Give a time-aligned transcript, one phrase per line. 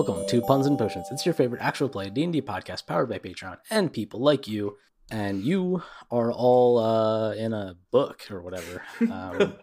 [0.00, 1.08] Welcome to Puns and Potions.
[1.10, 4.78] It's your favorite actual play D&D podcast powered by Patreon and people like you.
[5.10, 8.82] And you are all uh, in a book or whatever.
[9.02, 9.56] Um,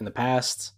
[0.00, 0.72] in the past,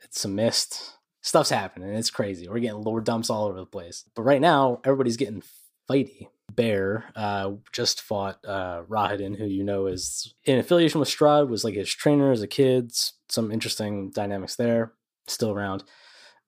[0.00, 0.96] it's some mist.
[1.20, 1.94] Stuff's happening.
[1.94, 2.48] It's crazy.
[2.48, 4.04] We're getting lore dumps all over the place.
[4.16, 5.44] But right now, everybody's getting
[5.88, 6.26] fighty.
[6.50, 11.62] Bear uh, just fought uh, Rahadin, who you know is in affiliation with Strahd, was
[11.62, 12.90] like his trainer as a kid.
[13.28, 14.94] Some interesting dynamics there.
[15.28, 15.84] Still around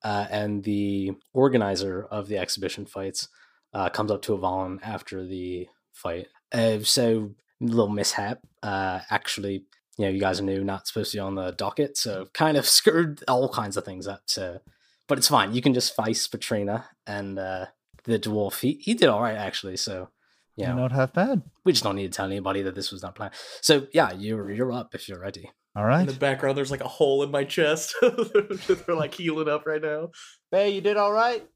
[0.03, 3.27] uh, and the organizer of the exhibition fights
[3.73, 6.27] uh, comes up to Avalon after the fight.
[6.51, 8.39] Uh, so little mishap.
[8.63, 9.65] Uh, actually,
[9.97, 12.57] you know, you guys are new, not supposed to be on the docket, so kind
[12.57, 14.23] of screwed all kinds of things up.
[14.25, 14.59] So,
[15.07, 15.53] but it's fine.
[15.53, 17.67] You can just face Patrina and uh,
[18.03, 18.61] the dwarf.
[18.61, 19.77] He he did all right actually.
[19.77, 20.09] So.
[20.57, 21.43] You Yeah, not half bad.
[21.63, 23.33] we just don't need to tell anybody that this was not planned.
[23.61, 25.49] So yeah, you're you're up if you're ready.
[25.75, 27.95] All In the background, there's like a hole in my chest.
[28.01, 30.09] They're like healing up right now.
[30.51, 31.47] Bay, you did all right.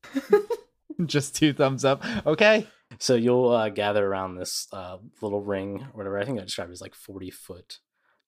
[1.06, 2.04] Just two thumbs up.
[2.26, 2.68] Okay.
[3.00, 6.18] So you'll uh, gather around this uh, little ring, or whatever.
[6.18, 7.80] I think I described it as like forty foot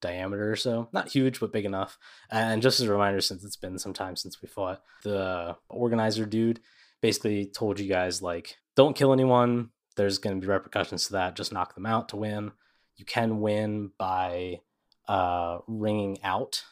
[0.02, 0.90] diameter or so.
[0.92, 1.98] Not huge, but big enough.
[2.30, 6.26] And just as a reminder, since it's been some time since we fought, the organizer
[6.26, 6.60] dude
[7.02, 9.70] basically told you guys like, don't kill anyone.
[9.96, 11.36] There's going to be repercussions to that.
[11.36, 12.52] Just knock them out to win.
[12.98, 14.60] You can win by
[15.08, 16.64] uh, ringing out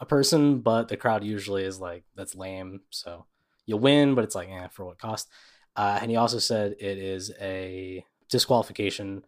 [0.00, 2.80] a person, but the crowd usually is like, that's lame.
[2.90, 3.26] So
[3.66, 5.28] you'll win, but it's like, eh, for what cost?
[5.76, 9.24] Uh, and he also said it is a disqualification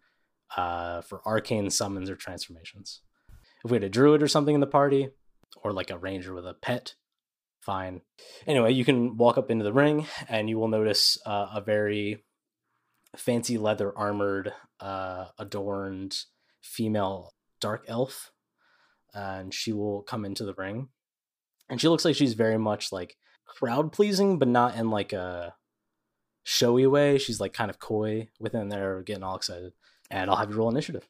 [0.57, 3.03] uh, for arcane summons or transformations.
[3.65, 5.11] If we had a druid or something in the party,
[5.63, 6.95] or like a ranger with a pet,
[7.61, 8.01] fine.
[8.47, 12.25] Anyway, you can walk up into the ring and you will notice uh, a very
[13.17, 16.17] fancy leather armored, uh, adorned
[16.63, 18.33] female dark elf.
[19.15, 20.89] And she will come into the ring.
[21.69, 23.17] And she looks like she's very much like
[23.47, 25.55] crowd pleasing, but not in like a
[26.45, 27.19] showy way.
[27.19, 29.73] She's like kind of coy within there, getting all excited.
[30.11, 31.09] And I'll have you roll initiative.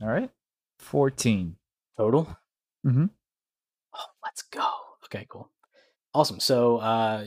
[0.00, 0.30] All right.
[0.78, 1.56] 14.
[1.96, 2.36] Total?
[2.86, 3.06] Mm-hmm.
[3.94, 4.68] Oh, let's go.
[5.04, 5.50] Okay, cool.
[6.14, 6.40] Awesome.
[6.40, 7.26] So uh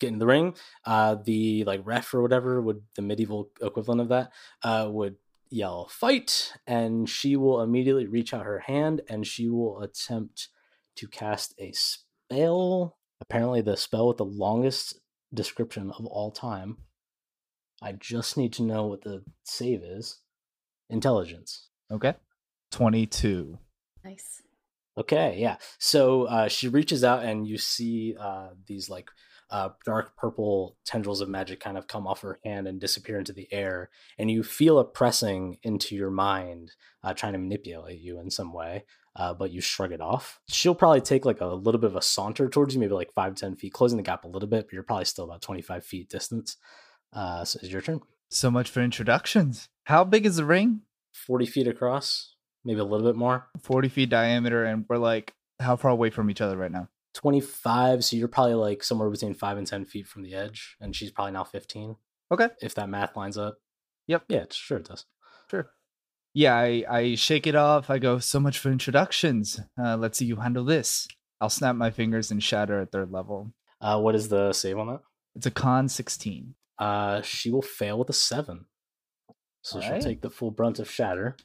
[0.00, 0.54] get in the ring.
[0.84, 5.16] Uh the like ref or whatever would the medieval equivalent of that uh would
[5.54, 10.48] yell fight and she will immediately reach out her hand and she will attempt
[10.96, 12.98] to cast a spell.
[13.20, 14.98] Apparently the spell with the longest
[15.32, 16.78] description of all time.
[17.80, 20.20] I just need to know what the save is.
[20.90, 21.68] Intelligence.
[21.90, 22.14] Okay.
[22.70, 23.58] 22.
[24.04, 24.42] Nice.
[24.96, 25.56] Okay, yeah.
[25.78, 29.10] So uh, she reaches out, and you see uh, these like
[29.54, 33.32] uh, dark purple tendrils of magic kind of come off her hand and disappear into
[33.32, 33.88] the air,
[34.18, 36.72] and you feel a pressing into your mind,
[37.04, 38.84] uh, trying to manipulate you in some way.
[39.14, 40.40] Uh, but you shrug it off.
[40.48, 43.36] She'll probably take like a little bit of a saunter towards you, maybe like five,
[43.36, 46.08] 10 feet, closing the gap a little bit, but you're probably still about 25 feet
[46.08, 46.56] distance.
[47.12, 48.00] Uh, so it's your turn.
[48.30, 49.68] So much for introductions.
[49.84, 50.80] How big is the ring?
[51.12, 52.34] 40 feet across,
[52.64, 53.46] maybe a little bit more.
[53.62, 56.88] 40 feet diameter, and we're like, how far away from each other right now?
[57.14, 60.94] 25 so you're probably like somewhere between 5 and 10 feet from the edge and
[60.94, 61.96] she's probably now 15
[62.32, 62.48] Okay.
[62.60, 63.56] if that math lines up
[64.08, 64.24] Yep.
[64.28, 65.04] yeah sure it does
[65.50, 65.70] Sure.
[66.32, 67.90] Yeah, I, I shake it off.
[67.90, 69.60] I go, so much for introductions.
[69.80, 71.06] Uh, let's see you handle this.
[71.40, 73.52] I'll snap my fingers and shatter at third level.
[73.80, 75.00] uh what is the save on that
[75.36, 76.54] It's a con 16.
[76.78, 78.64] uh she will fail with a 7
[79.62, 80.02] so she'll Alright.
[80.02, 81.36] take the full brunt of shatter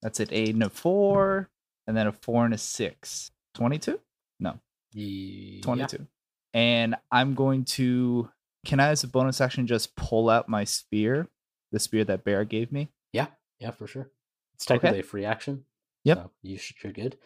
[0.00, 1.50] That's an 8 and a 4,
[1.86, 3.30] and then a 4 and a 6.
[3.54, 4.00] 22?
[4.40, 4.60] No,
[4.92, 5.62] yeah.
[5.62, 6.06] 22.
[6.54, 8.28] And I'm going to,
[8.66, 11.28] can I, as a bonus action, just pull out my spear?
[11.72, 12.90] The spear that Bear gave me?
[13.12, 13.26] yeah
[13.58, 14.10] yeah for sure
[14.54, 15.06] it's technically Okay.
[15.06, 15.64] a free action
[16.04, 16.18] Yep.
[16.18, 17.16] so you should, you're good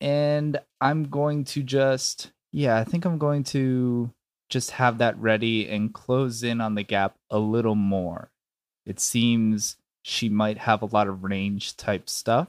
[0.00, 4.12] and I'm going to just yeah, I think I'm going to
[4.48, 8.30] just have that ready and close in on the gap a little more.
[8.86, 12.48] It seems she might have a lot of range type stuff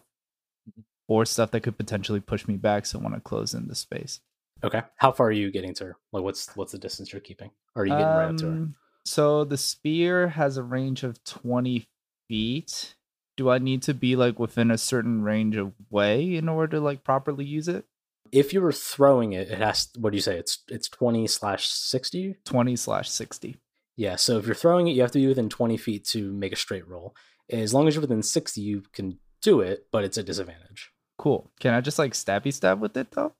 [0.70, 0.82] mm-hmm.
[1.08, 3.76] or stuff that could potentially push me back, so I want to close in the
[3.76, 4.22] space.
[4.64, 7.52] Okay how far are you getting to her like what's what's the distance you're keeping
[7.76, 8.76] or are you getting right up to her Um,
[9.06, 11.88] So the spear has a range of 20
[12.28, 12.96] feet.
[13.38, 16.82] Do I need to be like within a certain range of way in order to
[16.84, 17.86] like properly use it?
[18.34, 21.68] if you were throwing it it has what do you say it's it's 20 slash
[21.70, 23.56] 60 20 slash 60.
[23.96, 26.52] Yeah, so if you're throwing it, you have to be within 20 feet to make
[26.52, 27.16] a straight roll.
[27.50, 30.92] As long as you're within 60, you can do it, but it's a disadvantage.
[31.18, 31.50] Cool.
[31.62, 33.34] Can I just like stabby stab with it though?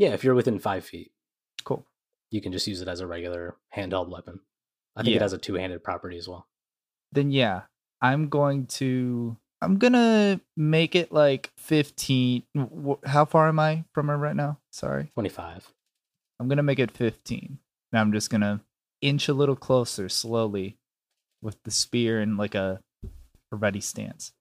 [0.00, 1.12] Yeah, if you're within five feet,
[1.62, 1.84] Cool.
[2.30, 4.40] you can just use it as a regular handheld weapon.
[4.96, 6.46] I think it has a two handed property as well.
[7.12, 7.62] Then yeah,
[8.00, 12.44] I'm going to I'm gonna make it like 15.
[13.04, 14.58] How far am I from her right now?
[14.72, 15.10] Sorry.
[15.12, 15.70] 25.
[16.40, 17.58] I'm gonna make it 15.
[17.92, 18.62] Now I'm just gonna
[19.02, 20.78] inch a little closer slowly
[21.42, 22.80] with the spear in like a,
[23.52, 24.32] a ready stance.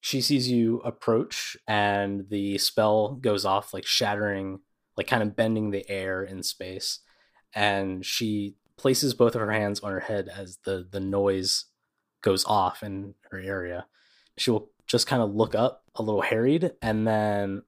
[0.00, 4.58] She sees you approach, and the spell goes off, like shattering,
[4.96, 7.00] like kind of bending the air in space.
[7.54, 11.66] And she places both of her hands on her head as the the noise
[12.22, 13.86] goes off in her area.
[14.36, 17.62] She will just kind of look up, a little harried, and then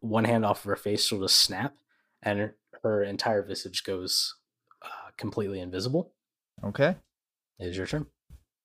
[0.00, 1.76] one hand off of her face will just snap,
[2.22, 4.34] and her, her entire visage goes
[4.82, 6.12] uh, completely invisible.
[6.64, 6.96] Okay.
[7.58, 8.06] It is your turn.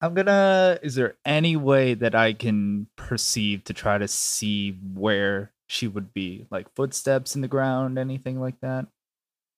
[0.02, 0.80] I'm gonna.
[0.82, 6.14] Is there any way that I can perceive to try to see where she would
[6.14, 6.48] be?
[6.52, 8.88] Like footsteps in the ground, anything like that?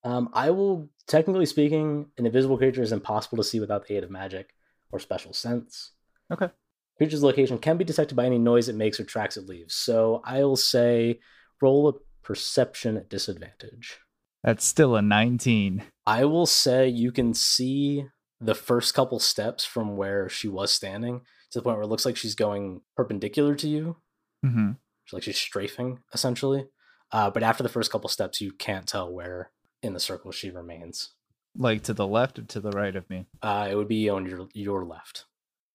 [0.03, 4.03] Um, I will, technically speaking, an invisible creature is impossible to see without the aid
[4.03, 4.53] of magic
[4.91, 5.91] or special sense.
[6.31, 6.49] Okay.
[6.97, 9.75] Creature's location can be detected by any noise it makes or tracks it leaves.
[9.75, 11.19] So I'll say
[11.61, 11.93] roll a
[12.23, 13.99] perception at disadvantage.
[14.43, 15.83] That's still a 19.
[16.05, 18.05] I will say you can see
[18.39, 21.21] the first couple steps from where she was standing
[21.51, 23.97] to the point where it looks like she's going perpendicular to you.
[24.45, 24.71] Mm-hmm.
[25.07, 26.65] It's like she's strafing essentially.
[27.13, 29.51] Uh, but after the first couple steps, you can't tell where
[29.81, 31.11] in the circle she remains.
[31.55, 33.25] Like to the left or to the right of me?
[33.41, 35.23] Uh, it would be on your your left.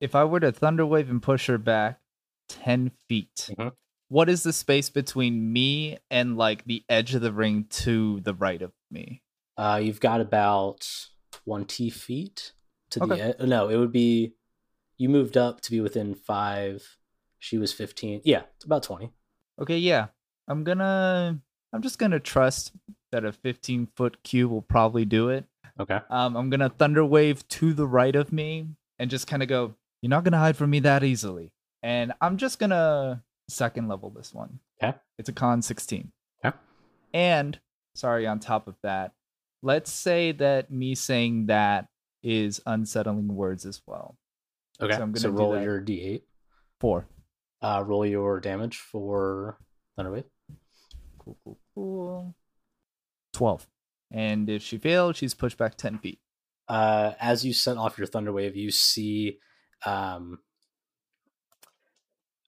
[0.01, 2.01] If I were to thunderwave and push her back
[2.49, 3.73] 10 feet, Mhm.
[4.09, 8.35] what is the space between me and like the edge of the ring to the
[8.35, 9.23] right of me?
[9.57, 10.87] Uh, you've got about
[11.31, 12.53] twenty feet
[12.91, 13.37] to the edge.
[13.41, 14.35] No, it would be
[14.99, 16.99] you moved up to be within five.
[17.39, 18.21] She was fifteen.
[18.25, 19.13] Yeah, it's about twenty.
[19.61, 20.07] Okay, yeah.
[20.49, 21.39] I'm gonna.
[21.73, 22.73] I'm just gonna trust
[23.13, 25.45] that a 15 foot cube will probably do it.
[25.81, 25.99] Okay.
[26.11, 28.67] Um, I'm gonna thunder wave to the right of me
[28.99, 29.75] and just kind of go.
[30.01, 31.53] You're not gonna hide from me that easily.
[31.83, 34.59] And I'm just gonna second level this one.
[34.83, 34.97] Okay.
[35.19, 36.11] It's a con 16.
[36.45, 36.57] Okay.
[37.15, 37.59] And
[37.95, 39.13] sorry, on top of that,
[39.63, 41.87] let's say that me saying that
[42.23, 44.17] is unsettling words as well.
[44.81, 44.97] Okay.
[44.97, 46.23] So I'm gonna do roll your d8.
[46.81, 47.07] Four.
[47.63, 49.57] Uh, roll your damage for
[49.97, 50.25] Thunderwave.
[51.19, 52.35] Cool, cool, cool.
[53.33, 53.67] 12.
[54.11, 56.19] And if she fails, she's pushed back 10 feet.
[56.69, 59.39] Uh, as you set off your Thunderwave, you see
[59.87, 60.41] um,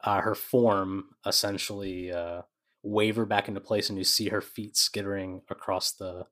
[0.03, 2.43] uh, her form essentially uh,
[2.83, 6.27] waver back into place, and you see her feet skittering across the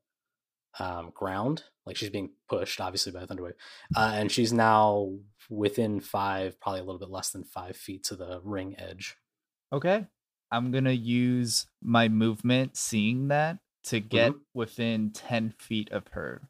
[0.79, 3.55] um, ground, like she's being pushed, obviously by a Thunderwave.
[3.95, 5.13] Uh, and she's now
[5.51, 9.17] within five, probably a little bit less than five feet to the ring edge.
[9.73, 10.07] Okay.
[10.51, 16.43] I'm going to use my movement, seeing that, to get within 10 feet of her.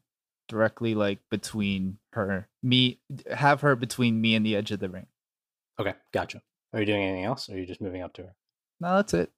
[0.49, 2.99] Directly, like between her, me,
[3.31, 5.07] have her between me and the edge of the ring.
[5.79, 6.41] Okay, gotcha.
[6.73, 8.35] Are you doing anything else, or are you just moving up to her?
[8.81, 9.31] No, that's it.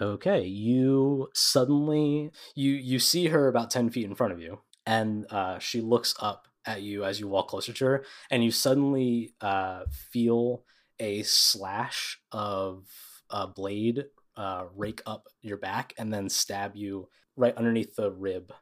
[0.00, 5.26] Okay, you suddenly you you see her about ten feet in front of you, and
[5.30, 9.34] uh, she looks up at you as you walk closer to her, and you suddenly
[9.40, 10.64] uh, feel
[10.98, 12.86] a slash of
[13.28, 14.06] a blade
[14.36, 18.52] uh, rake up your back and then stab you right underneath the rib,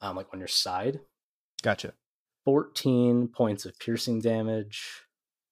[0.00, 1.00] um, like on your side.
[1.62, 1.92] Gotcha.
[2.44, 5.02] Fourteen points of piercing damage,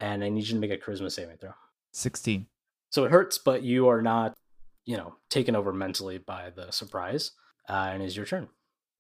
[0.01, 1.53] and I need you to make a charisma saving throw.
[1.93, 2.47] 16.
[2.91, 4.37] So it hurts, but you are not,
[4.87, 7.33] you know, taken over mentally by the surprise.
[7.69, 8.49] Uh, and it's your turn.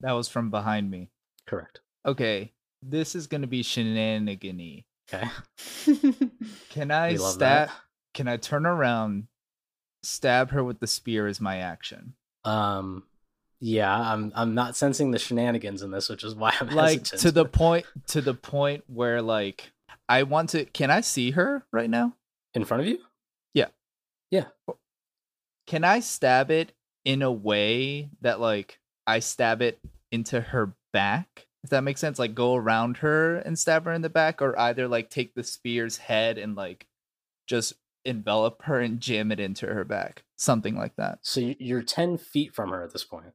[0.00, 1.11] That was from behind me.
[1.47, 1.81] Correct.
[2.05, 2.52] Okay.
[2.83, 5.28] This is going to be shenanigan Okay.
[6.71, 7.38] Can I stab?
[7.38, 7.71] that.
[8.12, 9.28] Can I turn around,
[10.02, 12.14] stab her with the spear as my action?
[12.45, 13.05] Um,
[13.61, 17.23] yeah, I'm I'm not sensing the shenanigans in this, which is why I'm Like hesitant.
[17.23, 19.71] to the point to the point where like
[20.09, 22.14] I want to can I see her right now?
[22.55, 22.99] in front of you.
[25.66, 26.73] Can I stab it
[27.04, 29.78] in a way that like I stab it
[30.12, 31.46] into her back?
[31.64, 34.56] If that makes sense, like go around her and stab her in the back, or
[34.58, 36.87] either like take the spear's head and like
[37.49, 37.73] just
[38.04, 40.23] envelop her and jam it into her back.
[40.37, 41.18] Something like that.
[41.23, 43.32] So you- you're ten feet from her at this point.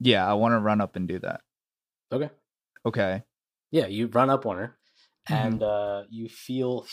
[0.00, 1.42] Yeah, I want to run up and do that.
[2.10, 2.30] Okay.
[2.86, 3.22] Okay.
[3.70, 4.78] Yeah, you run up on her,
[5.28, 5.34] Mhm.
[5.36, 6.86] and uh, you feel,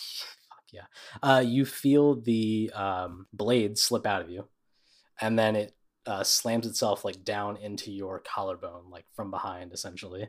[0.72, 0.86] yeah,
[1.24, 4.48] uh, you feel the um, blade slip out of you,
[5.22, 10.28] and then it uh, slams itself like down into your collarbone, like from behind, essentially.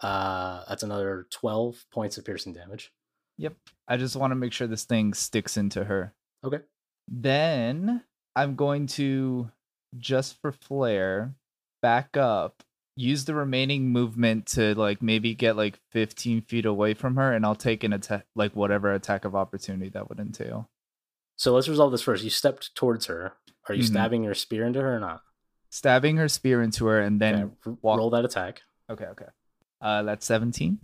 [0.00, 2.92] Uh, that's another twelve points of piercing damage.
[3.38, 3.54] Yep.
[3.88, 6.14] I just want to make sure this thing sticks into her.
[6.44, 6.60] Okay.
[7.08, 8.02] Then
[8.34, 9.50] I'm going to
[9.98, 11.34] just for flair
[11.82, 12.62] back up,
[12.96, 17.44] use the remaining movement to like maybe get like 15 feet away from her, and
[17.44, 20.70] I'll take an attack, like whatever attack of opportunity that would entail.
[21.36, 22.24] So let's resolve this first.
[22.24, 23.34] You stepped towards her.
[23.68, 23.88] Are you Mhm.
[23.88, 25.22] stabbing your spear into her or not?
[25.70, 28.62] Stabbing her spear into her, and then Okay, walk- roll that attack.
[28.88, 29.26] okay, okay.
[29.80, 30.78] Uh, that's 17.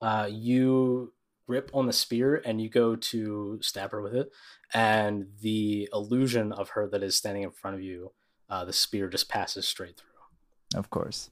[0.00, 1.12] Uh, you
[1.48, 4.30] grip on the spear and you go to stab her with it,
[4.72, 8.12] and the illusion of her that is standing in front of you,
[8.48, 10.78] uh, the spear just passes straight through.
[10.78, 11.30] Of course.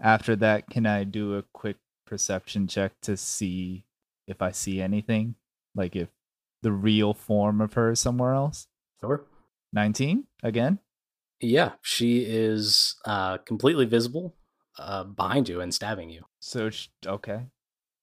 [0.00, 3.84] After that, can I do a quick perception check to see
[4.26, 5.36] if I see anything?
[5.74, 6.08] Like if
[6.62, 8.66] the real form of her is somewhere else?
[9.00, 9.24] Sure.
[9.72, 10.78] 19 again?
[11.40, 14.34] Yeah, she is uh, completely visible
[14.78, 16.24] uh, behind you and stabbing you.
[16.40, 17.46] So, sh- okay.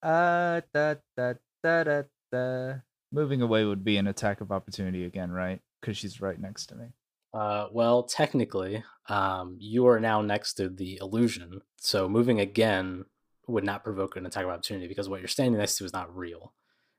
[0.03, 1.33] Uh, da, da,
[1.63, 2.73] da, da, da.
[3.11, 5.59] Moving away would be an attack of opportunity again, right?
[5.79, 6.87] Because she's right next to me.
[7.33, 13.05] Uh, well, technically, um, you are now next to the illusion, so moving again
[13.47, 16.15] would not provoke an attack of opportunity because what you're standing next to is not
[16.15, 16.53] real.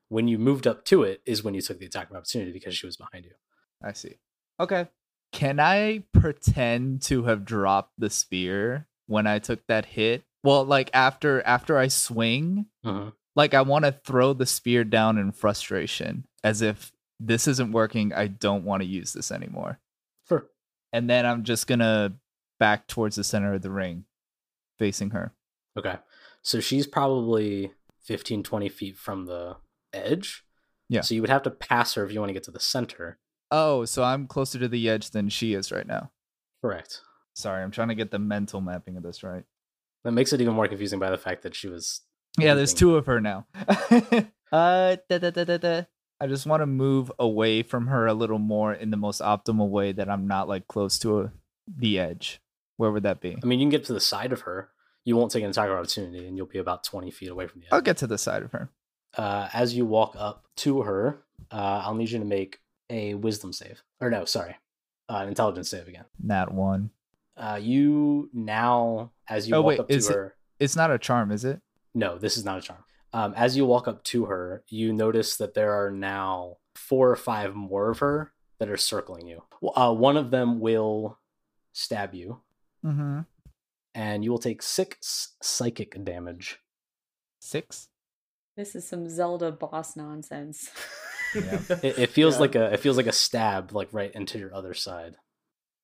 [0.09, 2.75] When you moved up to it is when you took the attack of opportunity because
[2.75, 3.31] she was behind you.
[3.81, 4.15] I see.
[4.59, 4.87] Okay.
[5.31, 10.23] Can I pretend to have dropped the spear when I took that hit?
[10.43, 13.09] Well, like after after I swing, Mm-hmm.
[13.35, 18.13] like I want to throw the spear down in frustration as if this isn't working,
[18.13, 19.79] I don't want to use this anymore.
[20.93, 20.99] Sure.
[20.99, 22.13] And then I'm just going to
[22.59, 24.05] back towards the center of the ring
[24.77, 25.33] facing her.
[25.77, 25.97] Okay.
[26.41, 27.71] So she's probably
[28.03, 29.57] 15, 20 feet from the
[29.91, 30.43] edge.
[30.89, 31.01] Yeah.
[31.01, 33.17] So you would have to pass her if you want to get to the center.
[33.51, 36.11] Oh, so I'm closer to the edge than she is right now.
[36.61, 37.01] Correct.
[37.35, 39.43] Sorry, I'm trying to get the mental mapping of this right.
[40.03, 42.01] That makes it even more confusing by the fact that she was.
[42.37, 43.47] Yeah, there's two of her now.
[44.51, 45.81] uh, da, da, da, da, da.
[46.19, 49.69] I just want to move away from her a little more in the most optimal
[49.69, 51.31] way that I'm not like close to a,
[51.67, 52.39] the edge.
[52.77, 53.37] Where would that be?
[53.41, 54.69] I mean, you can get to the side of her.
[55.05, 57.59] You won't take an attack of opportunity, and you'll be about 20 feet away from
[57.61, 57.73] the edge.
[57.73, 58.69] I'll get to the side of her.
[59.17, 61.19] uh, as you walk up to her,
[61.51, 63.83] uh, I'll need you to make a wisdom save.
[63.99, 64.55] Or no, sorry,
[65.09, 66.05] uh, an intelligence save again.
[66.21, 66.89] Nat one.
[67.35, 70.97] Uh, you now, as you Oh, walk wait, up to it- her, It's not a
[70.97, 71.61] charm, is it?
[71.93, 72.83] no, this is not a charm.
[73.13, 77.15] Um, as you walk up to her, you notice that there are now four or
[77.15, 79.43] five more of her that are circling you.
[79.75, 81.19] Uh, one of them will
[81.73, 82.41] stab you,
[82.83, 83.19] Mm-hmm.
[83.95, 86.59] and you will take six psychic damage.
[87.39, 87.89] Six.
[88.57, 90.69] This is some Zelda boss nonsense.
[91.35, 91.59] Yeah.
[91.81, 92.39] It, it feels Yeah.
[92.41, 95.15] like a it feels like a stab, like right into your other side.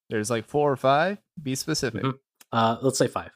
[0.10, 1.18] There's like four or five.
[1.42, 2.04] Be specific.
[2.04, 2.20] Mhm.
[2.52, 3.32] Uh, let's say five.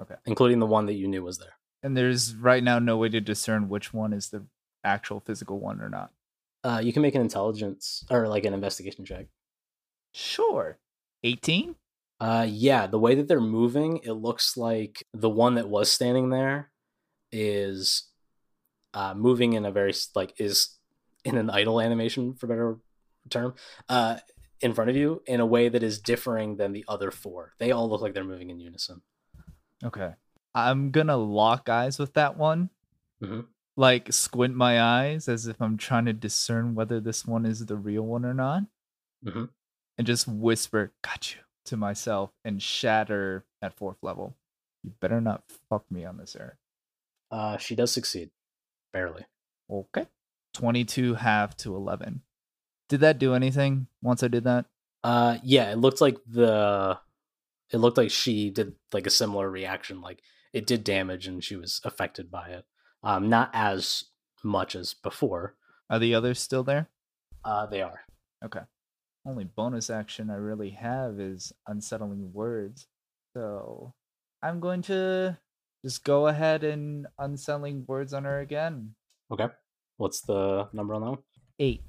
[0.00, 0.14] Okay.
[0.24, 1.52] Including the one that you knew was there.
[1.82, 4.44] And there's right now no way to discern which one is the
[4.84, 6.10] actual physical one or not.
[6.64, 9.26] Uh, you can make an intelligence or like an investigation check.
[10.12, 10.78] Sure.
[11.22, 11.76] 18?
[12.20, 16.30] Uh, yeah, the way that they're moving, it looks like the one that was standing
[16.30, 16.70] there
[17.30, 18.08] is
[18.94, 20.76] uh, moving in a very like is
[21.24, 22.78] in an idle animation for better
[23.30, 23.54] term
[23.88, 24.16] uh,
[24.60, 27.52] in front of you in a way that is differing than the other four.
[27.58, 29.02] They all look like they're moving in unison.
[29.84, 30.12] Okay.
[30.54, 32.70] I'm gonna lock eyes with that one.
[33.22, 33.46] Mhm.
[33.76, 37.76] Like squint my eyes as if I'm trying to discern whether this one is the
[37.76, 38.64] real one or not.
[39.24, 39.50] Mhm.
[39.96, 44.36] And just whisper, got you, to myself and shatter at fourth level.
[44.82, 46.58] You better not fuck me on this air.
[47.30, 48.30] Uh, she does succeed,
[48.92, 49.26] barely.
[49.68, 50.06] Okay.
[50.54, 52.22] 22 half to 11.
[52.88, 54.66] Did that do anything once I did that?
[55.04, 56.98] Uh, yeah, it looked like the,
[57.70, 60.00] it looked like she did like a similar reaction.
[60.00, 62.64] Like it did damage and she was affected by it.
[63.02, 64.04] Um, not as
[64.42, 65.54] much as before.
[65.90, 66.88] Are the others still there?
[67.44, 68.00] Uh, they are.
[68.44, 68.60] Okay.
[69.26, 72.86] Only bonus action I really have is unsettling words.
[73.34, 73.94] So
[74.42, 75.38] I'm going to
[75.84, 78.94] just go ahead and unsettling words on her again.
[79.30, 79.46] Okay.
[79.96, 81.18] What's the number on that one?
[81.58, 81.82] Eight.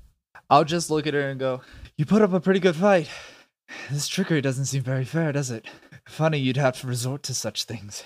[0.49, 1.61] I'll just look at her and go,
[1.97, 3.09] You put up a pretty good fight.
[3.91, 5.65] This trickery doesn't seem very fair, does it?
[6.07, 8.03] Funny you'd have to resort to such things.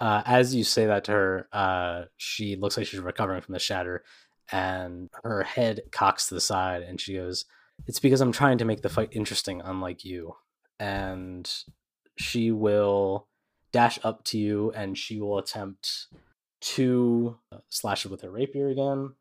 [0.00, 3.58] Uh, as you say that to her, uh, she looks like she's recovering from the
[3.58, 4.02] shatter,
[4.50, 7.44] and her head cocks to the side, and she goes,
[7.86, 10.36] "It's because I'm trying to make the fight interesting, unlike you."
[10.78, 11.50] And
[12.18, 13.28] she will
[13.72, 16.06] dash up to you, and she will attempt
[16.60, 19.14] to uh, slash it with her rapier again.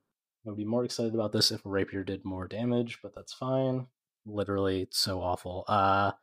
[0.48, 3.88] I'd be more excited about this if a rapier did more damage, but that's fine.
[4.25, 5.65] Literally, it's so awful.
[5.68, 6.13] Uh,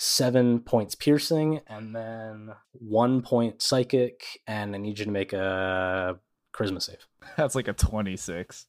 [0.00, 6.18] seven points piercing, and then one point psychic, and I need you to make a
[6.54, 7.06] charisma save.
[7.36, 8.66] That's like a 26.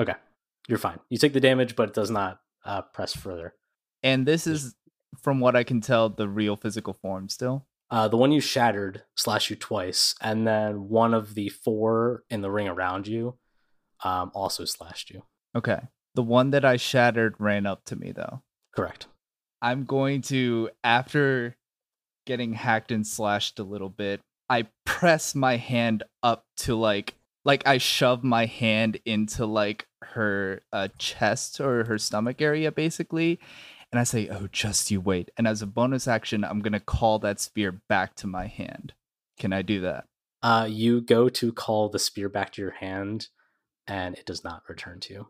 [0.00, 0.14] Okay,
[0.66, 0.98] you're fine.
[1.08, 3.54] You take the damage, but it does not uh, press further.
[4.02, 4.74] And this is,
[5.22, 7.66] from what I can tell, the real physical form still.
[7.88, 12.40] Uh, the one you shattered slash you twice, and then one of the four in
[12.40, 13.38] the ring around you
[14.02, 15.22] um, also slashed you.
[15.54, 15.78] Okay.
[16.16, 18.42] The one that I shattered ran up to me, though.
[18.74, 19.06] Correct.
[19.64, 21.56] I'm going to, after
[22.26, 27.14] getting hacked and slashed a little bit, I press my hand up to like
[27.46, 33.38] like I shove my hand into like her uh, chest or her stomach area basically
[33.94, 36.80] and I say, "Oh, just you wait." And as a bonus action, I'm going to
[36.80, 38.92] call that spear back to my hand.
[39.38, 40.06] Can I do that?
[40.42, 43.28] Uh, you go to call the spear back to your hand,
[43.86, 45.26] and it does not return to you.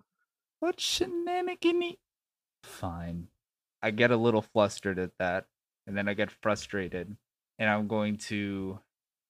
[0.61, 1.97] What shenanigans?
[2.63, 3.29] Fine.
[3.85, 5.45] I get a little flustered at that,
[5.87, 7.15] and then I get frustrated,
[7.59, 8.79] and I'm going to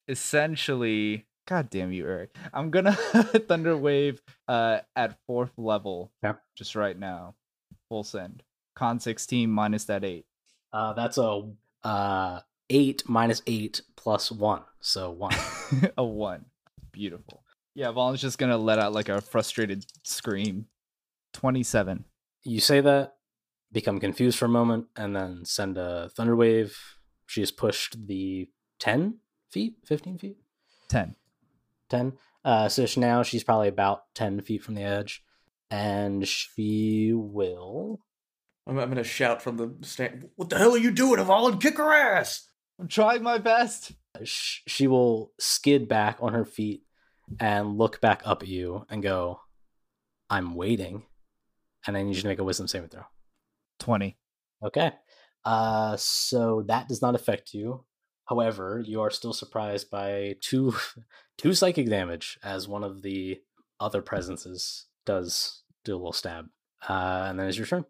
[0.09, 1.27] essentially.
[1.47, 2.37] God damn you, Eric!
[2.55, 6.13] I'm gonna Thunderwave uh at fourth level.
[6.23, 6.35] Yeah.
[6.57, 7.35] Just right now,
[7.89, 8.45] full send.
[8.77, 10.25] Con 16 minus that eight.
[10.73, 11.43] Uh, that's a
[11.83, 15.35] uh eight minus eight plus one, so one.
[15.99, 16.45] a one.
[16.93, 17.43] Beautiful.
[17.75, 20.67] Yeah, Valen's just gonna let out like a frustrated scream.
[21.33, 22.05] Twenty-seven.
[22.45, 23.17] you say that,
[23.75, 26.79] become confused for a moment, and then send a thunder wave.
[27.27, 29.19] She has pushed the ten
[29.51, 30.39] feet, fifteen feet,
[30.89, 31.17] Ten.
[31.91, 32.15] ten.
[32.45, 35.23] Uh, so she- now she's probably about ten feet from the edge,
[35.71, 38.01] and she will.
[38.67, 40.29] I'm, I'm gonna shout from the stand.
[40.37, 41.59] What the hell are you doing, Avalon?
[41.59, 42.49] Kick her ass!
[42.79, 43.93] I'm trying my best.
[44.25, 46.83] sh- She will skid back on her feet
[47.41, 49.41] and look back up at you and go,
[50.31, 51.05] "I'm waiting,"
[51.87, 53.05] and I need you to make a wisdom saving throw.
[53.79, 54.17] Twenty.
[54.65, 54.93] Okay.
[55.45, 57.85] Uh, so that does not affect you.
[58.27, 60.75] However, you are still surprised by two
[61.39, 63.41] two psychic damage as one of the
[63.81, 66.49] other presences does do a little stab.
[66.89, 67.85] Uh, and then it's your turn.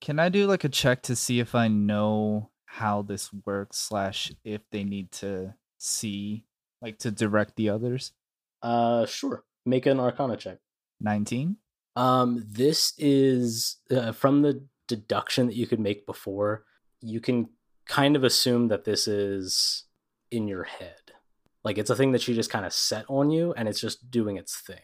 [0.00, 4.32] Can I do like a check to see if I know how this works, slash
[4.44, 6.44] if they need to see
[6.80, 8.12] like to direct the others?
[8.62, 9.44] Uh, sure.
[9.66, 10.58] Make an Arcana check.
[11.00, 11.56] Nineteen.
[11.96, 14.64] Um, this is uh, from the
[14.96, 16.64] deduction that you could make before.
[17.00, 17.48] You can
[17.86, 19.84] kind of assume that this is
[20.30, 21.12] in your head.
[21.64, 24.10] Like it's a thing that she just kind of set on you, and it's just
[24.10, 24.76] doing its thing.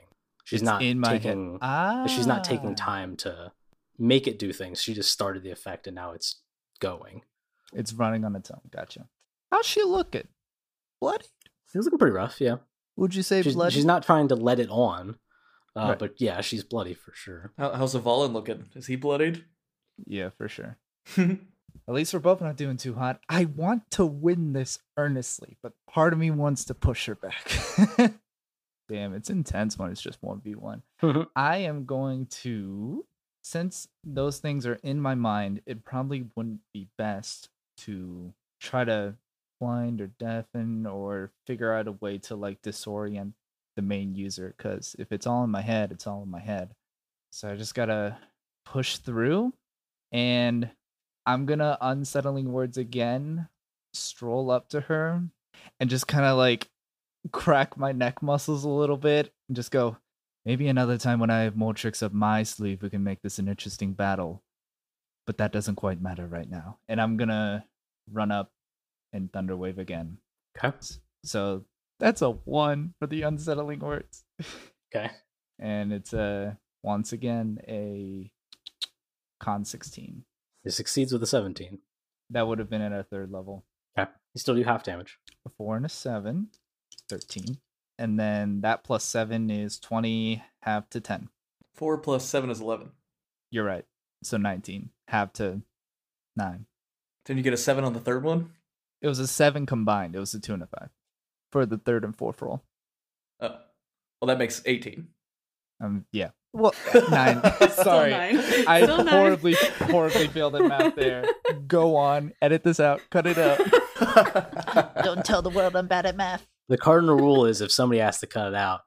[0.44, 1.58] She's It's not in my taking.
[1.62, 2.06] Ah.
[2.06, 3.52] she's not taking time to
[3.98, 4.80] make it do things.
[4.82, 6.40] She just started the effect, and now it's
[6.80, 7.22] going.
[7.72, 8.60] It's running on its own.
[8.70, 9.08] Gotcha.
[9.50, 10.28] How's she looking?
[11.00, 11.24] Bloody?
[11.72, 12.40] She's looking pretty rough.
[12.40, 12.56] Yeah,
[12.96, 13.74] Would you say she's, bloody?
[13.74, 15.16] she's not trying to let it on,
[15.74, 15.98] uh, Right.
[15.98, 17.52] but yeah, she's bloody for sure.
[17.58, 18.66] How, how's Avalon looking?
[18.74, 19.44] Is he bloodied?
[20.04, 20.76] Yeah, for sure.
[21.18, 23.20] At least we're both not doing too hot.
[23.28, 27.52] I want to win this earnestly, but part of me wants to push her back.
[28.88, 30.82] Damn, it's intense when it's just 1v1.
[31.02, 31.26] Mhm.
[31.36, 33.04] I am going to,
[33.42, 39.14] since those things are in my mind, it probably wouldn't be best to try to
[39.60, 43.32] blind or deafen or figure out a way to like disorient
[43.74, 44.54] the main user.
[44.56, 46.74] Because if it's all in my head, it's all in my head.
[47.30, 48.18] So I just gotta
[48.64, 49.52] push through
[50.16, 50.70] and
[51.26, 53.48] I'm gonna unsettling words again,
[53.92, 55.22] stroll up to her,
[55.78, 56.70] and just kind of like
[57.32, 59.98] crack my neck muscles a little bit and just go,
[60.46, 63.38] maybe another time when I have more tricks up my sleeve, we can make this
[63.38, 64.42] an interesting battle.
[65.26, 66.78] But that doesn't quite matter right now.
[66.88, 67.66] And I'm gonna
[68.10, 68.52] run up
[69.12, 70.16] and thunderwave again.
[70.56, 70.74] Okay.
[71.24, 71.66] So
[72.00, 74.24] that's a one for the unsettling words.
[74.94, 75.10] Okay.
[75.58, 78.30] and it's a once again a
[79.38, 80.24] con 16.
[80.64, 81.78] It succeeds with a seventeen.
[82.30, 83.64] That would have been at a third level.
[83.98, 84.10] Okay.
[84.34, 85.18] You still do half damage.
[85.46, 86.48] A four and a seven,
[87.08, 87.58] 13.
[87.98, 91.28] And then that plus seven is 20, half to 10.
[91.72, 92.90] Four plus seven is eleven.
[93.50, 93.84] You're right.
[94.22, 95.62] So 19, half to
[96.36, 96.66] nine.
[97.24, 98.50] Didn't you get a seven on the third one?
[99.02, 100.16] It was a seven combined.
[100.16, 100.90] It was a two and a five
[101.52, 102.62] for the third and fourth roll.
[103.40, 103.56] Oh,
[104.20, 105.08] well, that makes eighteen.
[105.80, 106.30] Um, yeah.
[106.56, 106.74] Well,
[107.10, 107.42] nine.
[107.70, 108.10] Sorry.
[108.10, 108.38] nine.
[108.66, 109.06] I Still nine.
[109.08, 109.54] horribly,
[109.90, 111.24] horribly failed at math there.
[111.66, 112.32] Go on.
[112.40, 113.02] Edit this out.
[113.10, 113.58] Cut it out.
[115.04, 116.46] Don't tell the world I'm bad at math.
[116.68, 118.80] The cardinal rule is if somebody has to cut it out,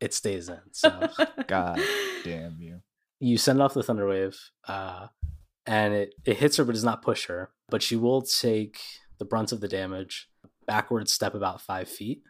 [0.00, 0.60] it stays in.
[0.72, 1.08] So
[1.46, 1.80] God
[2.24, 2.80] damn you.
[3.20, 5.08] you send off the thunder wave, uh,
[5.66, 7.50] and it, it hits her but does not push her.
[7.68, 8.78] But she will take
[9.18, 10.28] the brunt of the damage,
[10.66, 12.22] backward step about five feet,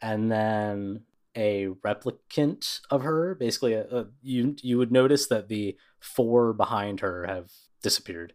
[0.00, 1.02] and then
[1.38, 3.34] a replicant of her.
[3.34, 7.50] Basically, a, a- you you would notice that the four behind her have
[7.82, 8.34] disappeared,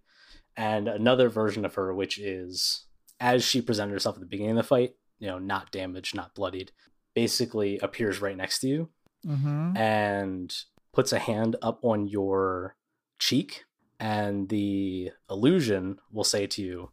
[0.57, 2.85] and another version of her, which is
[3.19, 6.33] as she presented herself at the beginning of the fight, you know, not damaged, not
[6.33, 6.71] bloodied,
[7.13, 8.89] basically appears right next to you
[9.25, 9.77] Mm-hmm.
[9.77, 10.53] and
[10.93, 12.75] puts a hand up on your
[13.19, 13.63] cheek,
[13.99, 16.91] and the illusion will say to you,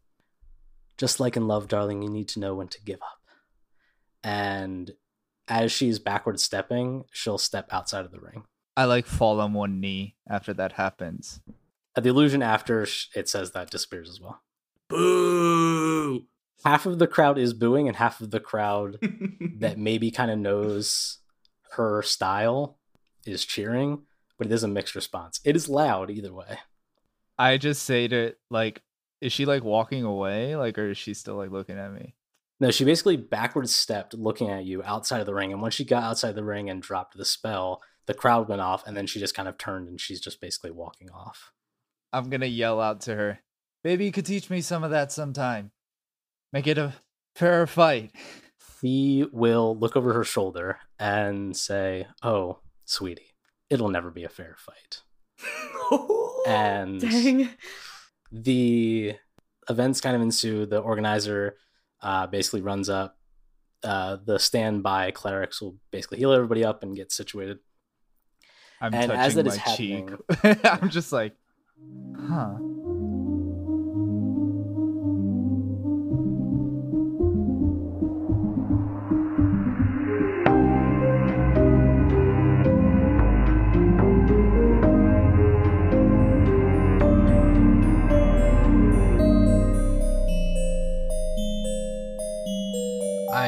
[0.97, 3.19] Just like in love, darling, you need to know when to give up.
[4.23, 4.93] And
[5.51, 8.45] as she's backward stepping, she'll step outside of the ring.
[8.77, 11.41] I like fall on one knee after that happens.
[11.95, 14.41] Uh, The illusion after it says that disappears as well.
[14.89, 16.27] Boo!
[16.65, 18.99] half of the crowd is booing and half of the crowd
[19.59, 21.19] that maybe kind of knows
[21.73, 22.79] her style
[23.25, 24.03] is cheering,
[24.39, 25.41] but it is a mixed response.
[25.45, 26.59] It is loud either way.
[27.39, 28.83] I just say to like,
[29.21, 32.15] is she like walking away, like, or is she still like looking at me?
[32.61, 35.51] No, she basically backwards stepped looking at you outside of the ring.
[35.53, 38.87] And once she got outside the ring and dropped the spell, the crowd went off
[38.87, 41.53] and then she just kind of turned and she's just basically walking off.
[42.13, 43.41] I'm gonna yell out to her,
[43.83, 45.71] "Maybe you could teach me some of that sometime.
[46.53, 46.95] Make it a
[47.35, 48.13] fair fight."
[48.83, 53.35] He will look over her shoulder and say, Oh, sweetie,
[53.69, 55.03] it'll never be a fair fight.
[56.47, 57.51] And Dang.
[58.33, 59.15] the
[59.69, 60.65] events kind of ensue.
[60.65, 61.57] The organizer
[62.03, 63.17] uh, basically runs up.
[63.83, 67.59] Uh, the standby clerics will basically heal everybody up and get situated.
[68.81, 70.11] I'm And touching my is cheek.
[70.65, 71.35] I'm just like,
[72.19, 72.57] huh.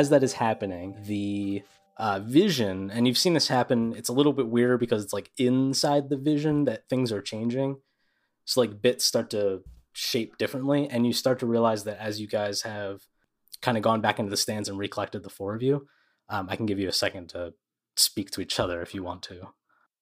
[0.00, 1.62] As that is happening, the
[1.98, 5.30] uh, vision, and you've seen this happen, it's a little bit weirder because it's like
[5.36, 7.76] inside the vision that things are changing.
[8.46, 12.26] So, like, bits start to shape differently, and you start to realize that as you
[12.26, 13.02] guys have
[13.60, 15.86] kind of gone back into the stands and recollected the four of you,
[16.30, 17.52] um, I can give you a second to
[17.94, 19.48] speak to each other if you want to.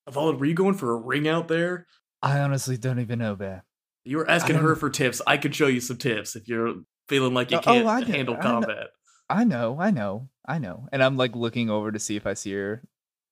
[0.07, 1.89] Avalid, were you going for a ring out there?
[2.23, 3.65] I honestly don't even know, Bear.
[4.05, 5.21] You were asking her for tips.
[5.27, 6.77] I could show you some tips if you're
[7.09, 8.91] feeling like you Oh, can't I handle combat.
[9.31, 10.88] I know, I know, I know.
[10.93, 12.83] And I'm like looking over to see if I see her.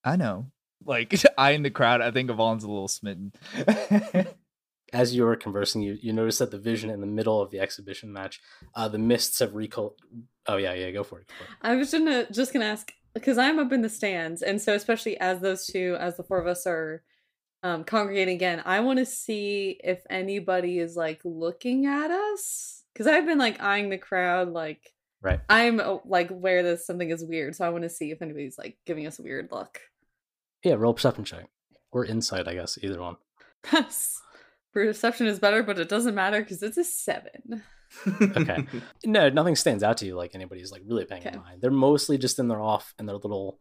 [0.04, 0.46] I know.
[0.84, 3.32] Like I in the crowd, I think Yvonne's a little smitten.
[4.92, 7.58] As you were conversing, you, you notice that the vision in the middle of the
[7.58, 8.40] exhibition match,
[8.74, 9.94] uh, the mists have recol.
[10.46, 11.26] Oh, yeah, yeah, go for it.
[11.26, 11.56] Go for it.
[11.60, 15.18] I was gonna just gonna ask because I'm up in the stands, and so especially
[15.18, 17.02] as those two, as the four of us are
[17.64, 23.08] um, congregating again, I want to see if anybody is like looking at us because
[23.08, 24.92] I've been like eyeing the crowd, like
[25.26, 25.40] Right.
[25.48, 28.56] I'm uh, like aware that something is weird, so I want to see if anybody's
[28.56, 29.80] like giving us a weird look.
[30.62, 31.48] Yeah, roll perception check.
[31.90, 33.16] Or insight, I guess, either one.
[34.72, 37.62] Perception is better, but it doesn't matter because it's a seven.
[38.06, 38.66] Okay.
[39.04, 41.36] No, nothing stands out to you like anybody's like really paying Okay.
[41.36, 41.60] mind.
[41.60, 43.58] They're mostly just in their off in their little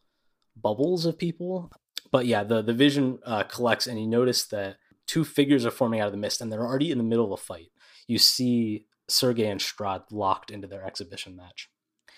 [0.55, 1.71] bubbles of people.
[2.11, 5.99] But yeah, the the vision uh, collects, and you notice that two figures are forming
[5.99, 7.71] out of the mist, and they're already in the middle of a fight.
[8.07, 11.69] You see Sergei and Strahd locked into their exhibition match.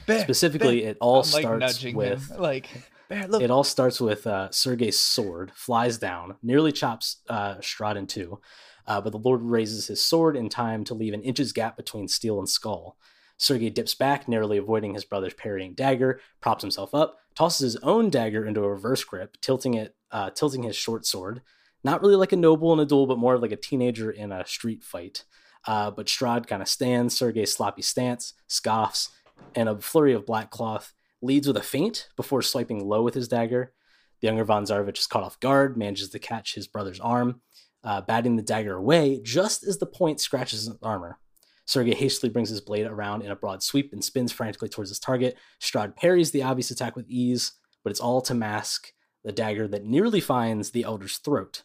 [0.06, 0.91] Bear, Specifically, Bear.
[0.91, 2.69] it all I'm, like, starts nudging with like
[3.10, 8.08] Bear, it all starts with uh, Sergei's sword flies down, nearly chops uh, Strahd in
[8.08, 8.39] two,
[8.86, 12.08] uh, but the Lord raises his sword in time to leave an inch's gap between
[12.08, 12.97] steel and skull.
[13.38, 18.10] Sergei dips back, narrowly avoiding his brother's parrying dagger, props himself up, tosses his own
[18.10, 21.41] dagger into a reverse grip, tilting it, uh, tilting his short sword.
[21.84, 24.45] Not really like a noble in a duel, but more like a teenager in a
[24.45, 25.23] street fight.
[25.65, 29.10] Uh, but Strahd kind of stands Sergei's sloppy stance, scoffs,
[29.56, 33.28] and a flurry of black cloth, leads with a feint before swiping low with his
[33.28, 33.74] dagger.
[34.22, 37.41] The younger Von Zarovich is caught off guard, manages to catch his brother's arm,
[37.84, 41.20] uh, batting the dagger away just as the point scratches his armor.
[41.65, 45.00] Sergei hastily brings his blade around in a broad sweep and spins frantically towards his
[45.00, 45.36] target.
[45.62, 48.93] Strahd parries the obvious attack with ease, but it's all to mask
[49.24, 51.63] the dagger that nearly finds the elder's throat.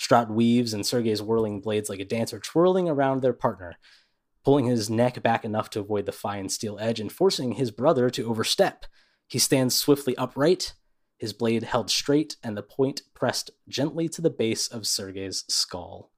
[0.00, 3.76] Strahd weaves and Sergei's whirling blades like a dancer, twirling around their partner,
[4.44, 8.08] pulling his neck back enough to avoid the fine steel edge and forcing his brother
[8.08, 8.86] to overstep.
[9.28, 10.72] He stands swiftly upright,
[11.18, 16.10] his blade held straight and the point pressed gently to the base of Sergei's skull.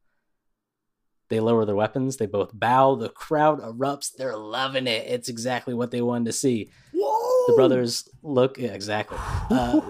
[1.29, 5.09] They lower their weapons, they both bow, the crowd erupts, they're loving it.
[5.09, 6.71] It's exactly what they wanted to see.
[6.95, 7.47] Whoa!
[7.49, 9.19] The brothers look yeah, exactly.
[9.51, 9.81] Uh,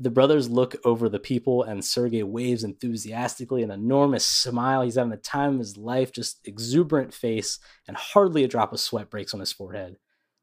[0.00, 4.80] the brothers look over the people, and Sergei waves enthusiastically, an enormous smile.
[4.80, 8.80] He's having the time of his life, just exuberant face, and hardly a drop of
[8.80, 9.96] sweat breaks on his forehead.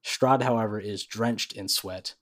[0.05, 2.13] Strahd, however, is drenched in sweat.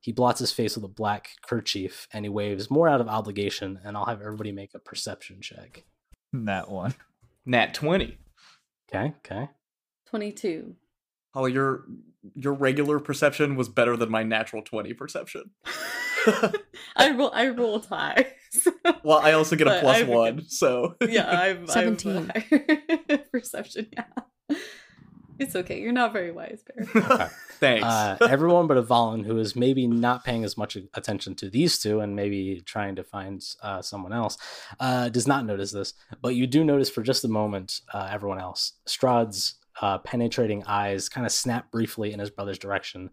[0.00, 3.78] He blots his face with a black kerchief, and he waves more out of obligation.
[3.84, 5.84] And I'll have everybody make a perception check.
[6.32, 6.94] that one.
[7.46, 8.18] Nat 20.
[8.92, 9.48] Okay, okay.
[10.06, 10.74] 22.
[11.34, 11.84] Holly, your
[12.34, 15.50] your regular perception was better than my natural 20 perception.
[16.96, 18.26] I roll I rolled high.
[18.50, 22.30] so- Well, I also get a plus I- one, so yeah, I'm 17.
[22.34, 24.56] I'm perception, yeah.
[25.38, 25.80] It's okay.
[25.80, 27.30] You're not very wise, Bear.
[27.60, 27.82] thanks.
[27.86, 32.00] Uh, everyone but Avalon, who is maybe not paying as much attention to these two
[32.00, 34.36] and maybe trying to find uh, someone else,
[34.80, 35.94] uh, does not notice this.
[36.20, 38.72] But you do notice for just a moment uh, everyone else.
[38.86, 43.10] Strahd's uh, penetrating eyes kind of snap briefly in his brother's direction,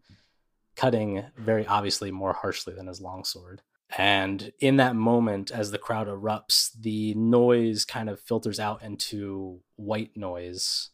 [0.75, 3.62] cutting very obviously more harshly than his longsword.
[3.97, 9.62] And in that moment, as the crowd erupts, the noise kind of filters out into
[9.77, 10.89] white noise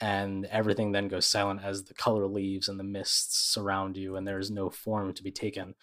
[0.00, 4.26] and everything then goes silent as the color leaves and the mists surround you and
[4.26, 5.74] there is no form to be taken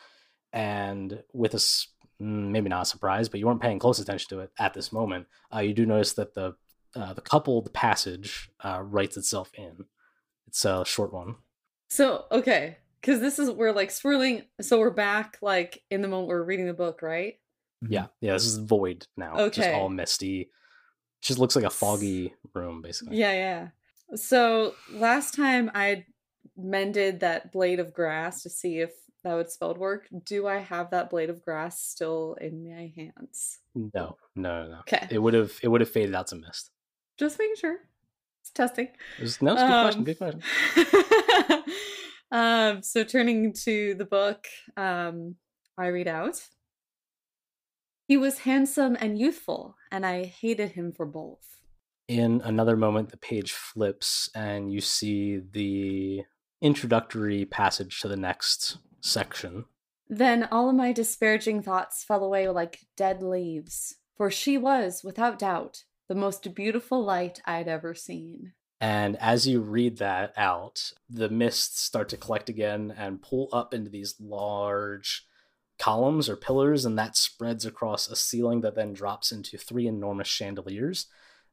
[0.51, 1.89] and with a mm,
[2.21, 5.25] maybe not a surprise but you weren't paying close attention to it at this moment
[5.53, 6.53] uh, you do notice that the
[6.95, 9.85] uh, the coupled passage uh, writes itself in
[10.47, 11.35] it's a short one
[11.89, 12.77] So, okay.
[13.01, 14.43] Because this is, we're like swirling.
[14.61, 17.35] So we're back like in the moment we're reading the book, right?
[17.89, 19.73] yeah yeah this is void now just Okay.
[19.73, 20.49] all misty
[21.21, 23.67] just looks like a foggy room basically Yeah, yeah.
[24.15, 26.05] So last time I
[26.55, 28.91] mended that blade of grass to see if
[29.25, 30.07] that would spell work.
[30.25, 33.59] Do I have that blade of grass still in my hands?
[33.75, 35.07] no no no Okay.
[35.09, 36.71] it would have it would have faded out to mist
[37.17, 37.77] Just making sure.
[38.41, 38.89] It's testing.
[39.19, 40.41] it was, no it's a good question Um,
[41.15, 41.63] good question
[42.31, 45.35] um, so turning to the book, um,
[45.77, 46.41] I read out.
[48.07, 51.61] He was handsome and youthful, and I hated him for both.
[52.07, 56.21] in another moment the page flips and you see the
[56.61, 59.65] introductory passage to the next section
[60.09, 65.39] Then all of my disparaging thoughts fell away like dead leaves, for she was, without
[65.39, 68.53] doubt, the most beautiful light I'd ever seen.
[68.79, 73.73] and as you read that out the mists start to collect again and pull up
[73.73, 75.25] into these large
[75.79, 80.27] columns or pillars and that spreads across a ceiling that then drops into three enormous
[80.27, 81.07] chandeliers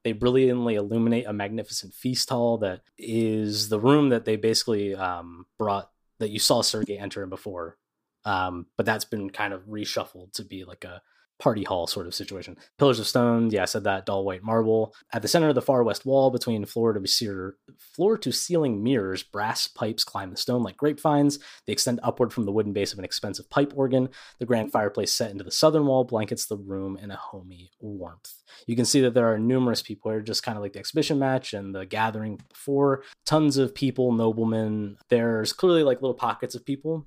[0.05, 5.47] they brilliantly illuminate a magnificent feast hall that is the room that they basically um,
[5.59, 7.77] brought that you saw Sergei enter in before.
[8.25, 11.03] Um, but that's been kind of reshuffled to be like a
[11.41, 12.57] party hall sort of situation.
[12.79, 14.95] Pillars of stone, yeah, I said that, dull white marble.
[15.13, 18.83] At the center of the far west wall, between floor to ceil- floor to ceiling
[18.83, 21.39] mirrors, brass pipes climb the stone like grapevines.
[21.67, 24.11] They extend upward from the wooden base of an expensive pipe organ.
[24.39, 28.35] The grand fireplace set into the southern wall blankets the room in a homey warmth.
[28.67, 31.19] You can see that there are numerous people here, just kind of like the exhibition
[31.19, 33.03] match and the gathering before.
[33.27, 34.99] Tons of people, noblemen.
[35.09, 37.07] There's clearly like little pockets of people.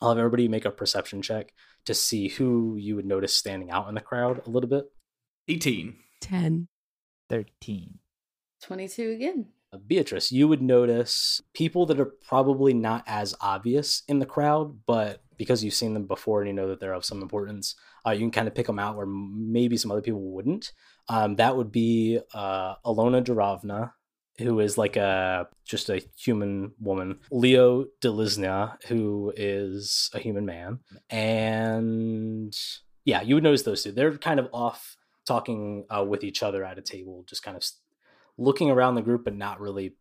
[0.00, 1.52] I'll have everybody make a perception check
[1.86, 4.84] to see who you would notice standing out in the crowd a little bit.
[5.48, 5.96] 18.
[6.20, 6.68] 10.
[7.28, 7.98] 13.
[8.62, 9.46] 22 again.
[9.72, 14.80] Uh, Beatrice, you would notice people that are probably not as obvious in the crowd,
[14.86, 17.74] but because you've seen them before and you know that they're of some importance,
[18.06, 20.72] uh, you can kind of pick them out where maybe some other people wouldn't.
[21.08, 23.92] Um, that would be uh, Alona Durovna,
[24.38, 30.80] who is like a just a human woman, Leo Dilisnya, who is a human man,
[31.10, 32.56] and
[33.04, 33.92] yeah, you would notice those two.
[33.92, 34.96] They're kind of off
[35.26, 37.64] talking uh, with each other at a table, just kind of
[38.38, 39.94] looking around the group, but not really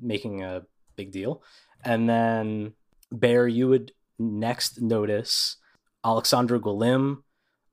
[0.00, 0.62] making a
[0.96, 1.42] big deal.
[1.84, 2.72] And then
[3.12, 5.56] Bear, you would next notice
[6.04, 7.22] Alexandra Golim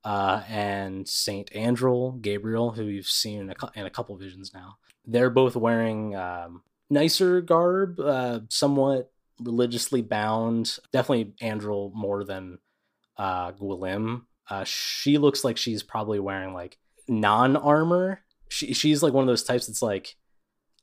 [0.04, 4.78] uh, and Saint Andrel Gabriel, who you've seen in a, in a couple visions now.
[5.08, 10.78] They're both wearing um, nicer garb, uh, somewhat religiously bound.
[10.92, 12.58] Definitely Andrel more than
[13.16, 13.52] uh.
[14.50, 18.20] Uh, she looks like she's probably wearing like non armor.
[18.48, 20.16] She she's like one of those types that's like,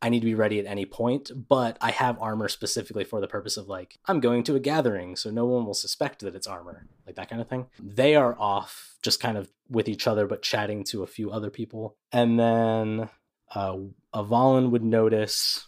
[0.01, 3.27] I need to be ready at any point, but I have armor specifically for the
[3.27, 6.47] purpose of like I'm going to a gathering, so no one will suspect that it's
[6.47, 7.67] armor, like that kind of thing.
[7.79, 11.49] They are off, just kind of with each other, but chatting to a few other
[11.49, 13.09] people, and then
[13.53, 13.77] uh,
[14.13, 15.67] Avalon would notice,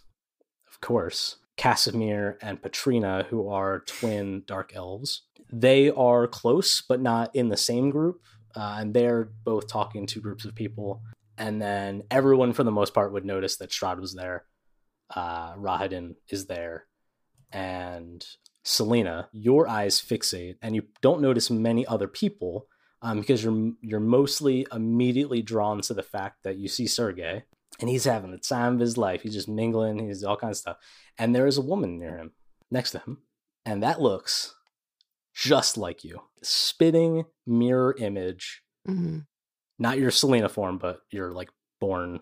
[0.70, 5.22] of course, Kasimir and Patrina, who are twin dark elves.
[5.52, 8.20] They are close, but not in the same group.
[8.54, 11.02] Uh, and they're both talking to groups of people.
[11.36, 14.44] And then everyone, for the most part, would notice that Strahd was there.
[15.14, 16.86] Uh, Rahadin is there.
[17.52, 18.24] And
[18.64, 22.66] Selena, your eyes fixate, and you don't notice many other people
[23.00, 27.44] um, because you're you're mostly immediately drawn to the fact that you see Sergei,
[27.78, 29.22] and he's having the time of his life.
[29.22, 29.98] He's just mingling.
[30.06, 30.76] He's all kinds of stuff.
[31.18, 32.32] And there is a woman near him,
[32.70, 33.18] next to him,
[33.64, 34.54] and that looks
[35.34, 36.20] just like you.
[36.42, 39.26] Spitting mirror image, Mhm.
[39.78, 42.20] not your Selena form, but your like born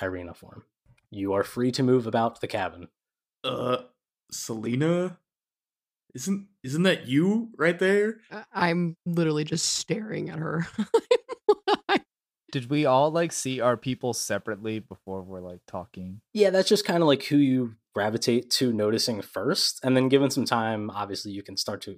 [0.00, 0.64] Ireena form.
[1.10, 2.88] You are free to move about the cabin.
[3.44, 3.82] Uh,
[4.30, 5.18] Selena,
[6.14, 8.20] isn't isn't that you right there?
[8.52, 10.66] I'm literally just staring at her.
[12.52, 16.20] Did we all like see our people separately before we're like talking?
[16.34, 19.80] Yeah, that's just kind of like who you gravitate to noticing first.
[19.82, 21.96] And then given some time, obviously you can start to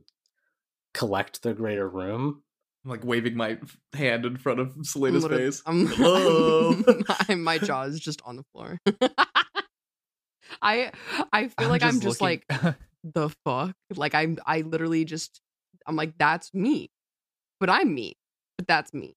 [0.94, 2.42] collect the greater room.
[2.84, 3.58] I'm like waving my
[3.94, 5.60] hand in front of Selena's face.
[5.66, 6.72] I'm, Hello.
[7.28, 8.78] I'm- my jaw is just on the floor.
[10.62, 10.92] I
[11.32, 13.74] I feel like I'm just looking- like the fuck.
[13.96, 15.40] Like I'm I literally just
[15.86, 16.90] I'm like that's me,
[17.60, 18.16] but I'm me,
[18.56, 19.16] but that's me,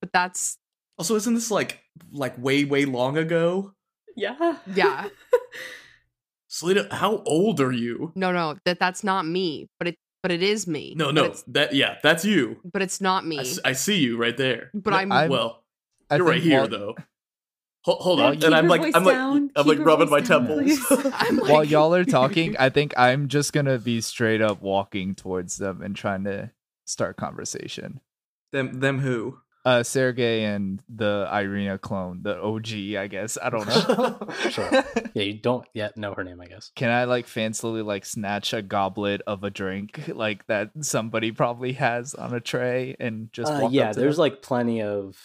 [0.00, 0.56] but that's
[0.98, 1.80] Also, isn't this like
[2.12, 3.74] like way way long ago?
[4.16, 4.56] Yeah.
[4.74, 5.08] Yeah.
[6.50, 8.12] Selena, how old are you?
[8.14, 10.94] no no that that's not me, but it but it is me.
[10.96, 12.58] No, no, it's, that yeah, that's you.
[12.64, 13.38] but it's not me.
[13.38, 14.70] I, s- I see you right there.
[14.74, 15.62] But No, I'm- I'm- well,
[16.10, 16.94] I you're right here while- though.
[17.84, 19.50] Hold, hold on, and I'm like, I'm like, down.
[19.54, 20.90] I'm like rubbing my down, temples.
[21.14, 25.56] like, While y'all are talking, I think I'm just gonna be straight up walking towards
[25.58, 26.50] them and trying to
[26.86, 28.00] start conversation.
[28.52, 29.38] them, them who?
[29.68, 33.36] Uh, Sergei and the Ireena clone, the OG, I guess.
[33.42, 34.18] I don't know.
[34.48, 34.70] Sure.
[35.14, 36.70] Yeah, you don't yet know her name, I guess.
[36.74, 41.72] Can I like fancily like snatch a goblet of a drink like that somebody probably
[41.74, 44.22] has on a tray and just Uh, walk yeah, up to there's them?
[44.22, 45.16] like plenty of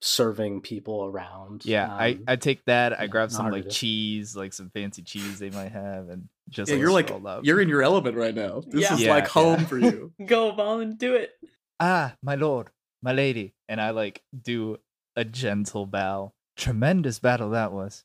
[0.00, 1.64] serving people around.
[1.64, 2.92] yeah, I Um, I take that.
[2.98, 6.68] I yeah, grab some like cheese, like some fancy cheese they might have, and just
[6.70, 7.44] Yeah, like, you're like up.
[7.44, 8.60] you're in your element right now.
[8.64, 8.94] This Yeah.
[8.94, 9.30] is Yeah, like yeah.
[9.30, 10.12] home for you.
[10.26, 11.30] Go, Valen, do it.
[11.80, 12.68] ah, my lord,
[13.02, 14.78] my lady, and I like do
[15.16, 16.32] a gentle bow.
[16.56, 18.04] Tremendous battle that was.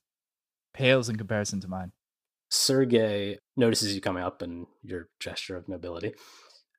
[0.73, 1.91] Pales in comparison to mine.
[2.49, 6.13] Sergei notices you coming up and your gesture of nobility,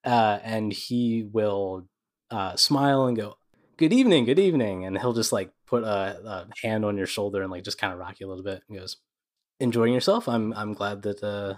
[0.05, 1.89] uh, and he will
[2.31, 3.37] uh, smile and go,
[3.77, 7.43] "Good evening, good evening," and he'll just like put a, a hand on your shoulder
[7.43, 8.63] and like just kind of rock you a little bit.
[8.69, 8.99] And goes,
[9.59, 10.29] "Enjoying yourself?
[10.29, 11.55] I'm I'm glad that uh,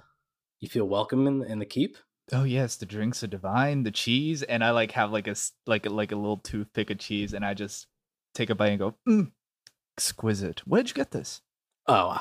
[0.60, 1.96] you feel welcome in in the keep."
[2.32, 3.84] Oh yes, the drinks are divine.
[3.84, 5.36] The cheese, and I like have like a
[5.66, 7.86] like a, like a little toothpick of cheese, and I just
[8.34, 9.30] take a bite and go, mm,
[9.96, 10.60] exquisite.
[10.66, 11.40] Where'd you get this?
[11.86, 12.20] Oh, I,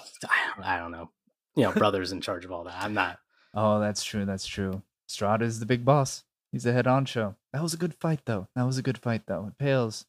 [0.63, 1.09] I don't know.
[1.55, 2.81] You know, brother's in charge of all that.
[2.81, 3.19] I'm not.
[3.57, 4.25] Oh, that's true.
[4.25, 4.81] That's true.
[5.07, 6.25] Strada is the big boss.
[6.51, 7.35] He's the head honcho.
[7.53, 8.49] That was a good fight, though.
[8.53, 9.45] That was a good fight, though.
[9.47, 10.03] It pales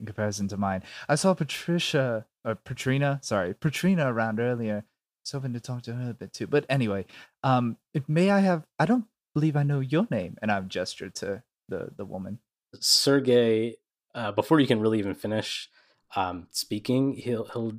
[0.00, 0.82] in comparison to mine.
[1.08, 4.78] I saw Patricia or Patrina, sorry, Patrina around earlier.
[4.78, 4.82] I
[5.22, 6.48] was hoping to talk to her a bit too.
[6.48, 7.06] But anyway,
[7.44, 8.66] um, it- may I have?
[8.80, 9.04] I don't
[9.38, 12.40] believe I know your name, and I've gestured to the the woman.
[12.80, 13.76] Sergei,
[14.14, 15.68] uh, before you can really even finish
[16.16, 17.74] um, speaking, he'll he'll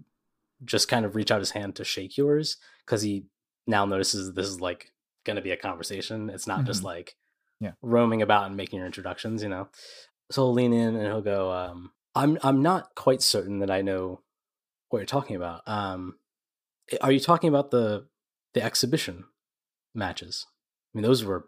[0.63, 3.25] just kind of reach out his hand to shake yours because he
[3.67, 4.91] now notices this is like
[5.25, 6.29] going to be a conversation.
[6.29, 6.85] It's not just Mhm.
[6.85, 7.15] like
[7.59, 7.73] Yeah.
[7.81, 9.67] roaming about and making your introductions, you know.
[10.31, 13.81] So he'll lean in and he'll go, um, "I'm I'm not quite certain that I
[13.81, 14.21] know
[14.89, 15.67] what you're talking about.
[15.67, 16.19] Um,
[17.01, 18.07] are you talking about the
[18.53, 19.25] the exhibition
[19.93, 20.45] matches?
[20.93, 21.47] I mean, those were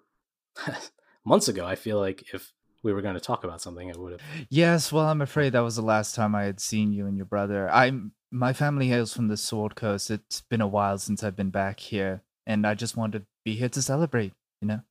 [1.25, 1.65] months ago.
[1.65, 2.51] I feel like if
[2.83, 4.21] we were going to talk about something, it would have.
[4.49, 7.25] Yes, well, I'm afraid that was the last time I had seen you and your
[7.25, 7.69] brother.
[7.69, 10.09] I'm my family hails from the Sword Coast.
[10.09, 13.55] It's been a while since I've been back here, and I just wanted to be
[13.55, 14.33] here to celebrate.
[14.61, 14.81] You know,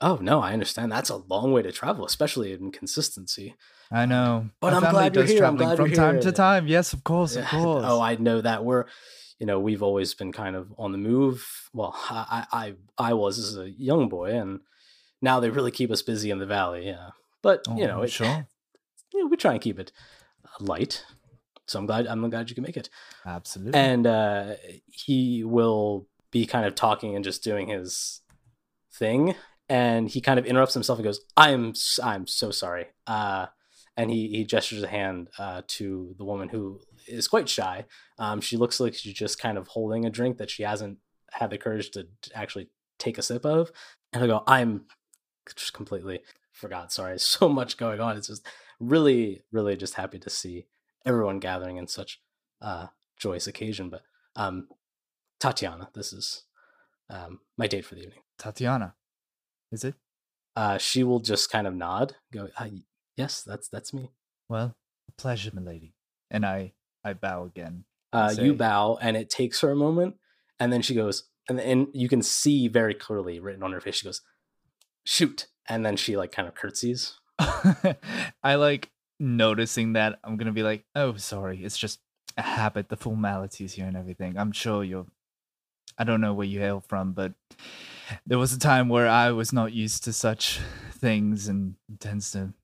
[0.00, 0.90] Oh no, I understand.
[0.90, 3.54] That's a long way to travel, especially in consistency.
[3.90, 5.44] I um, know, But I'm glad you're here.
[5.44, 6.22] I'm traveling glad from you're time here.
[6.22, 6.66] to time.
[6.68, 7.84] Yes, of course, of oh, course.
[7.86, 8.86] Oh, I know that we're,
[9.38, 11.46] you know, we've always been kind of on the move.
[11.74, 14.60] Well, I, I I was as a young boy, and
[15.22, 16.86] now they really keep us busy in the valley.
[16.86, 17.10] Yeah,
[17.42, 18.46] but you know, Oh, it, sure.
[19.12, 19.92] you know, we try and keep it
[20.44, 21.04] uh, light.
[21.66, 22.88] So I'm glad I'm glad you can make it.
[23.24, 23.78] absolutely.
[23.78, 24.54] and uh,
[24.86, 28.20] he will be kind of talking and just doing his
[28.92, 29.34] thing,
[29.68, 33.46] and he kind of interrupts himself and goes, "I'm I'm so sorry." Uh,
[33.96, 37.84] and he he gestures a hand uh, to the woman who is quite shy.
[38.18, 40.98] Um, she looks like she's just kind of holding a drink that she hasn't
[41.32, 42.68] had the courage to actually
[42.98, 43.70] take a sip of.
[44.12, 44.86] And I go, "I'm
[45.54, 46.20] just completely
[46.52, 46.92] forgot.
[46.92, 48.16] Sorry, so much going on.
[48.16, 48.46] It's just
[48.78, 50.66] really, really just happy to see
[51.04, 52.20] everyone gathering in such
[52.60, 52.86] uh,
[53.18, 53.90] joyous occasion.
[53.90, 54.02] But
[54.36, 54.68] um,
[55.38, 56.44] Tatiana, this is
[57.08, 58.20] um, my date for the evening.
[58.38, 58.94] Tatiana,
[59.72, 59.94] is it?
[60.56, 62.68] Uh, she will just kind of nod, go, uh,
[63.16, 64.10] "Yes, that's that's me."
[64.48, 64.76] Well,
[65.08, 65.94] a pleasure, milady.
[66.30, 66.72] And I
[67.04, 67.84] I bow again.
[68.12, 70.16] Uh, Say- you bow, and it takes her a moment,
[70.58, 73.96] and then she goes, and and you can see very clearly written on her face.
[73.96, 74.22] She goes,
[75.10, 77.18] "Shoot!" And then she like kind of curtsies.
[78.42, 80.18] I like noticing that.
[80.24, 81.64] I'm gonna be like, oh, sorry.
[81.64, 82.00] It's just
[82.36, 84.38] a habit, the formalities here and everything.
[84.38, 85.06] I'm sure you're.
[85.98, 87.32] I don't know where you hail from, but
[88.26, 90.60] there was a time where I was not used to such
[90.92, 92.54] things and tends to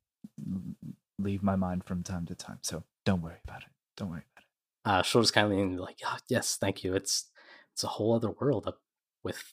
[1.19, 2.59] leave my mind from time to time.
[2.63, 3.69] So don't worry about it.
[3.97, 4.99] Don't worry about it.
[5.01, 6.95] uh, she'll just kind of lean like, "Ah, yes, thank you.
[6.95, 7.31] It's
[7.73, 8.81] it's a whole other world up
[9.23, 9.53] with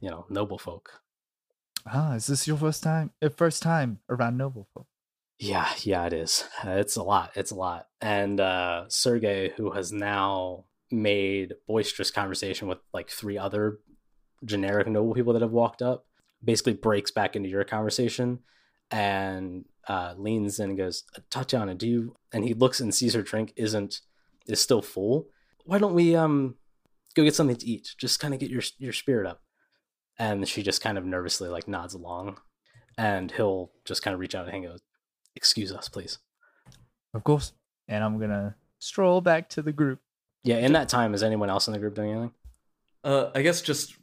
[0.00, 1.00] you know noble folk.
[1.86, 3.10] Ah, is this your first time?
[3.22, 4.68] Uh, first time around Noble?
[5.38, 6.44] Yeah, yeah, it is.
[6.64, 7.32] It's a lot.
[7.34, 7.86] It's a lot.
[8.00, 13.78] And uh, Sergei, who has now made boisterous conversation with like three other
[14.44, 16.06] generic noble people that have walked up,
[16.42, 18.40] basically breaks back into your conversation
[18.90, 23.22] and uh, leans in and goes, "Tatiana, do you?" And he looks and sees her
[23.22, 24.00] drink isn't
[24.46, 25.28] is still full.
[25.64, 26.56] Why don't we um
[27.14, 27.94] go get something to eat?
[27.98, 29.42] Just kind of get your your spirit up.
[30.20, 32.36] And she just kind of nervously like nods along,
[32.98, 34.76] and he'll just kind of reach out and go,
[35.34, 36.18] excuse us, please.
[37.14, 37.52] Of course.
[37.88, 39.98] And I'm gonna stroll back to the group.
[40.44, 42.32] Yeah, in that time, is anyone else in the group doing anything?
[43.02, 43.94] Uh, I guess just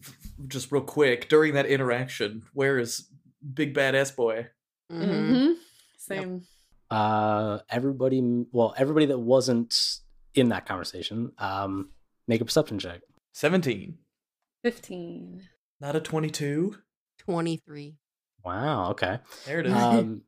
[0.48, 3.08] just real quick during that interaction, where is
[3.54, 4.48] Big Bad S Boy?
[4.92, 5.06] Mhm.
[5.06, 5.52] Mm-hmm.
[6.00, 6.42] Same.
[6.90, 9.76] Uh, everybody, well, everybody that wasn't
[10.34, 11.92] in that conversation, um,
[12.28, 13.02] make a perception check.
[13.34, 14.00] Seventeen,
[14.64, 15.44] 15.
[15.80, 16.76] Not a twenty-two.
[17.20, 17.96] 23.
[18.46, 18.92] Wow.
[18.92, 19.20] Okay.
[19.46, 19.74] There it is.
[19.76, 20.22] Um,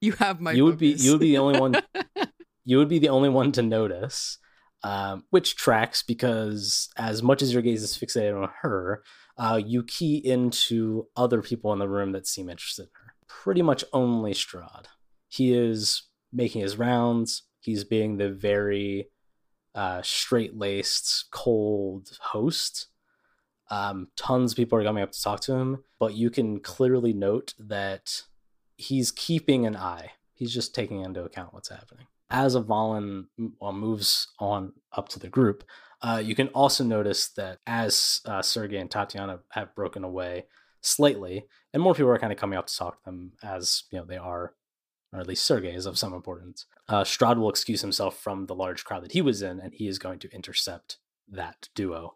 [0.00, 1.76] you have my you would be you would be the only one.
[2.66, 4.38] You would be the only one to notice,
[4.82, 9.02] um, which tracks because as much as your gaze is fixated on her,
[9.36, 13.14] uh, you key into other people in the room that seem interested in her.
[13.28, 14.86] Pretty much only Strahd.
[15.28, 17.42] He is making his rounds.
[17.60, 19.08] He's being the very
[19.74, 22.86] uh, straight laced, cold host.
[23.74, 27.12] Um, tons of people are coming up to talk to him, but you can clearly
[27.12, 28.22] note that
[28.76, 30.12] he's keeping an eye.
[30.32, 32.06] He's just taking into account what's happening.
[32.30, 33.26] As Avalon
[33.60, 35.64] uh, moves on up to the group,
[36.02, 40.44] uh, you can also notice that as uh, Sergei and Tatiana have broken away
[40.80, 43.98] slightly, and more people are kind of coming up to talk to them as you
[43.98, 44.54] know they are,
[45.12, 46.66] or at least Sergei is of some importance.
[46.88, 49.98] Uh, will excuse himself from the large crowd that he was in, and he is
[49.98, 50.98] going to intercept
[51.28, 52.14] that duo.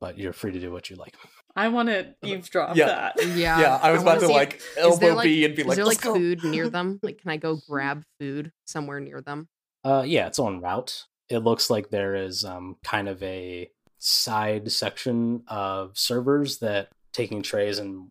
[0.00, 1.14] But you're free to do what you like.
[1.54, 2.86] I want to eavesdrop Yeah.
[2.86, 3.16] that.
[3.36, 3.60] Yeah.
[3.60, 5.54] yeah, I was wanna about to see if- like is elbow there, like- B and
[5.56, 6.98] be like, Is there like go." food near them?
[7.02, 9.48] Like, can I go grab food somewhere near them?
[9.84, 11.04] Uh, yeah, it's on route.
[11.28, 17.42] It looks like there is um, kind of a side section of servers that taking
[17.42, 18.08] trays and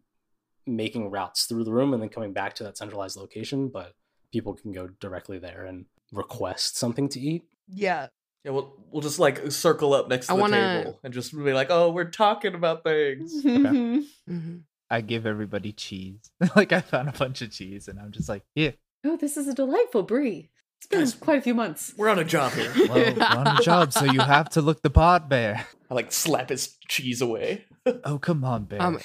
[0.67, 3.69] making routes through the room and then coming back to that centralized location.
[3.69, 3.93] But
[4.31, 7.43] people can go directly there and request something to eat.
[7.67, 8.07] Yeah.
[8.45, 11.33] Yeah, we'll we'll just like circle up next to I the wanna- table and just
[11.35, 14.03] be like, "Oh, we're talking about things." Mhm.
[14.27, 14.57] hmm
[14.91, 16.31] I give everybody cheese.
[16.55, 18.73] like I found a bunch of cheese and I'm just like, here.
[19.05, 20.49] oh, this is a delightful brie.
[20.79, 21.93] It's been Guys- quite a few months.
[21.97, 22.71] We're on a job here.
[22.87, 25.67] Well, we're on a job, so you have to look the part, bear.
[25.91, 27.65] I like slap his cheese away.
[28.03, 28.79] Oh come on, bear.
[28.81, 28.99] Um,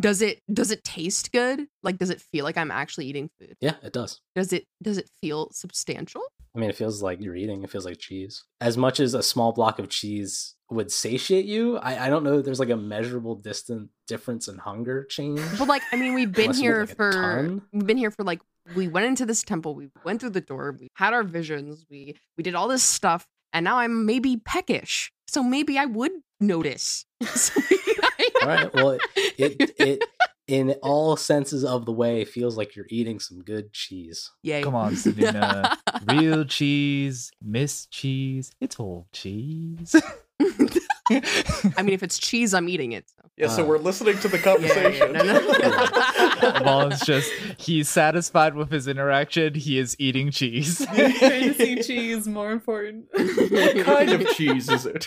[0.00, 1.66] does it does it taste good?
[1.82, 3.54] Like, does it feel like I'm actually eating food?
[3.60, 4.20] Yeah, it does.
[4.34, 6.22] Does it does it feel substantial?
[6.54, 7.64] I mean, it feels like you're eating.
[7.64, 8.44] It feels like cheese.
[8.60, 12.36] As much as a small block of cheese would satiate you, I, I don't know
[12.36, 15.40] that there's like a measurable distant difference in hunger change.
[15.58, 18.40] But like, I mean, we've been here like, for we've been here for like
[18.76, 22.16] we went into this temple, we went through the door, we had our visions, we
[22.36, 25.10] we did all this stuff, and now I'm maybe peckish.
[25.26, 27.04] So maybe I would notice.
[27.34, 28.74] So maybe I- All right.
[28.74, 30.04] Well, it it
[30.46, 34.30] in all senses of the way feels like you're eating some good cheese.
[34.42, 34.62] Yay.
[34.62, 35.78] Come on, Selena.
[36.08, 38.52] Real cheese, Miss Cheese.
[38.60, 39.96] It's all cheese.
[41.10, 43.04] I mean, if it's cheese, I'm eating it.
[43.08, 43.14] So.
[43.36, 45.14] Yeah, so Uh, we're listening to the Yeah, yeah, conversation.
[45.14, 45.22] yeah.
[45.22, 46.60] No, no.
[46.64, 49.54] Well, it's just he's satisfied with his interaction.
[49.54, 50.84] He is eating cheese.
[50.86, 53.06] Fantasy cheese more important.
[53.12, 55.06] what kind of cheese is it?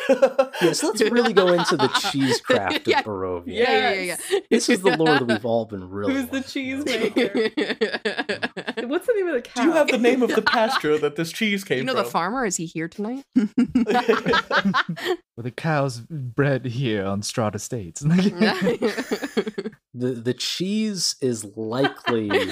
[0.62, 3.02] Yes, let's really go into the cheesecraft of Yeah.
[3.04, 3.43] Barovia.
[3.48, 4.39] Yeah, yeah, yeah, yeah.
[4.50, 6.14] This is the lore that we've all been really.
[6.14, 7.32] Who's the wanting cheese maker?
[8.82, 9.62] you What's the name of the cow?
[9.62, 11.88] Do you have the name of the pasture that this cheese came from?
[11.88, 12.45] You know the farmer?
[12.45, 13.24] Is he here tonight?
[15.38, 18.04] With the cows bred here on Strahd Estates.
[19.94, 22.30] The the cheese is likely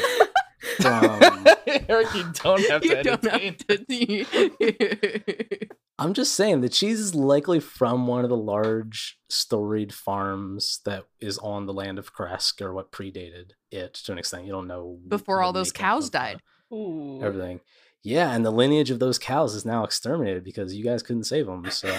[0.81, 1.45] from.
[1.87, 5.67] Eric, you don't have to you don't have to.
[5.99, 11.03] I'm just saying the cheese is likely from one of the large storied farms that
[11.21, 14.45] is on the land of Krezk or what predated it to an extent.
[14.45, 16.41] You don't know Before all those cows died.
[16.73, 17.19] Ooh.
[17.21, 17.59] Everything.
[18.03, 21.45] Yeah, and the lineage of those cows is now exterminated because you guys couldn't save
[21.45, 21.69] them.
[21.69, 21.95] So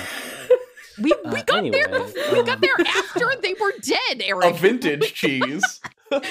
[0.99, 1.57] We, we Uh, got there.
[1.65, 5.81] anyway, bef- We got um, there after they were dead, A vintage cheese.
[6.11, 6.23] that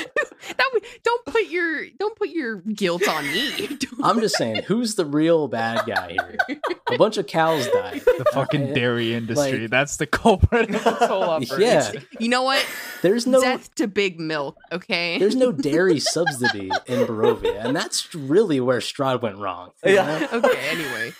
[0.57, 3.67] w- don't put your don't put your guilt on me.
[3.67, 6.11] Don't- I'm just saying, who's the real bad guy
[6.47, 6.59] here?
[6.89, 7.99] A bunch of cows died.
[8.05, 9.61] The fucking dairy industry.
[9.63, 11.59] Like- That's the culprit of this whole operation.
[11.61, 11.91] Yeah,
[12.21, 12.65] you know what?
[13.01, 14.57] there's no Death to big milk.
[14.71, 15.19] Okay.
[15.19, 19.71] there's no dairy subsidy in Barovia, and that's really where Strahd went wrong.
[19.83, 20.19] Yeah.
[20.19, 20.27] know?
[20.39, 20.57] okay.
[20.69, 21.13] Anyway,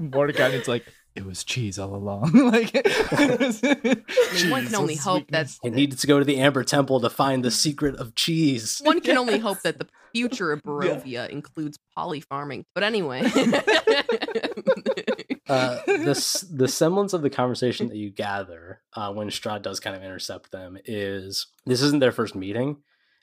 [0.00, 0.84] Mordecai is like,
[1.14, 2.32] it was cheese all along.
[2.34, 2.72] like,
[4.48, 7.44] one can only hope that- He needed to go to the Amber Temple to find
[7.44, 8.80] the secret of cheese.
[8.84, 12.64] one can only hope that the future of Barovia includes poly farming.
[12.74, 13.22] But anyway.
[15.48, 19.94] Uh, the the semblance of the conversation that you gather uh, when Strahd does kind
[19.96, 22.76] of intercept them is this isn't their first meeting.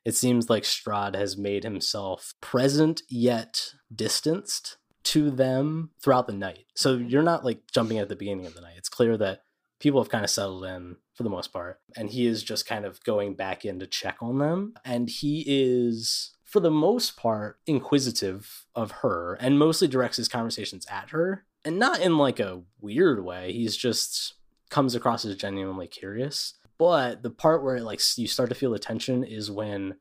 [0.05, 4.77] It seems like Strahd has made himself present yet distanced
[5.09, 6.65] to them throughout the night.
[6.75, 8.75] So you're not like jumping at the beginning of the night.
[8.77, 9.41] It's clear that
[9.79, 12.85] people have kind of settled in for the most part, and he is just kind
[12.85, 14.73] of going back in to check on them.
[14.85, 20.85] And he is, for the most part, inquisitive of her and mostly directs his conversations
[20.91, 23.51] at her and not in like a weird way.
[23.51, 24.35] He's just
[24.69, 26.53] comes across as genuinely curious.
[26.77, 29.95] But the part where it, like you start to feel the tension is when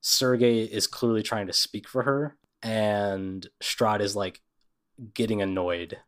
[0.00, 4.40] Sergei is clearly trying to speak for her, and Strahd is like
[5.14, 5.98] getting annoyed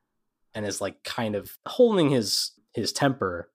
[0.55, 3.51] and is like kind of holding his his temper,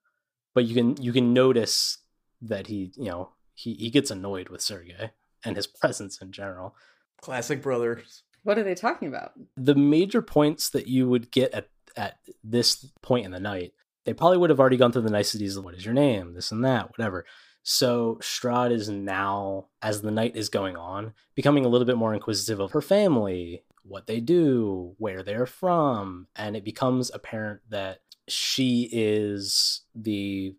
[0.54, 1.98] but you can you can notice
[2.40, 5.12] that he you know he he gets annoyed with Sergei
[5.44, 6.74] and his presence in general.
[7.20, 8.22] Classic brothers.
[8.44, 9.32] What are they talking about?
[9.56, 13.72] the major points that you would get at at this point in the night,
[14.04, 16.50] they probably would have already gone through the niceties of what is your name, this
[16.50, 17.24] and that, whatever.
[17.62, 22.14] So Strahd is now, as the night is going on, becoming a little bit more
[22.14, 28.00] inquisitive of her family, what they do, where they're from, and it becomes apparent that
[28.28, 30.54] she is the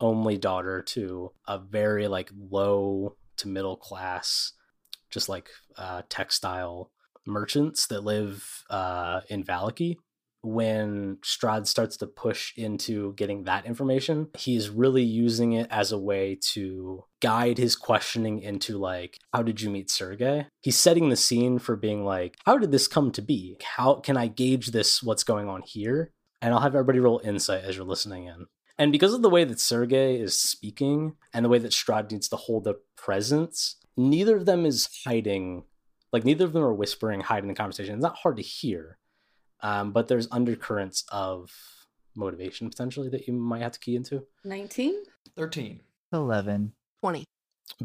[0.00, 4.52] only daughter to a very like low to middle class,
[5.10, 6.90] just like uh, textile
[7.26, 9.96] merchants that live uh, in Vallaki.
[10.42, 15.90] When Strahd starts to push into getting that information, he is really using it as
[15.90, 20.46] a way to guide his questioning into like, how did you meet Sergei?
[20.60, 23.58] He's setting the scene for being like, how did this come to be?
[23.76, 25.02] How can I gauge this?
[25.02, 26.12] What's going on here?
[26.40, 28.46] And I'll have everybody roll insight as you're listening in.
[28.78, 32.28] And because of the way that Sergei is speaking and the way that Strahd needs
[32.28, 35.64] to hold a presence, neither of them is hiding
[36.12, 38.98] like neither of them are whispering hiding the conversation it's not hard to hear
[39.60, 41.50] um, but there's undercurrents of
[42.14, 44.94] motivation potentially that you might have to key into 19?
[45.36, 45.80] 13.
[46.12, 46.72] 11.
[47.00, 47.24] Twenty.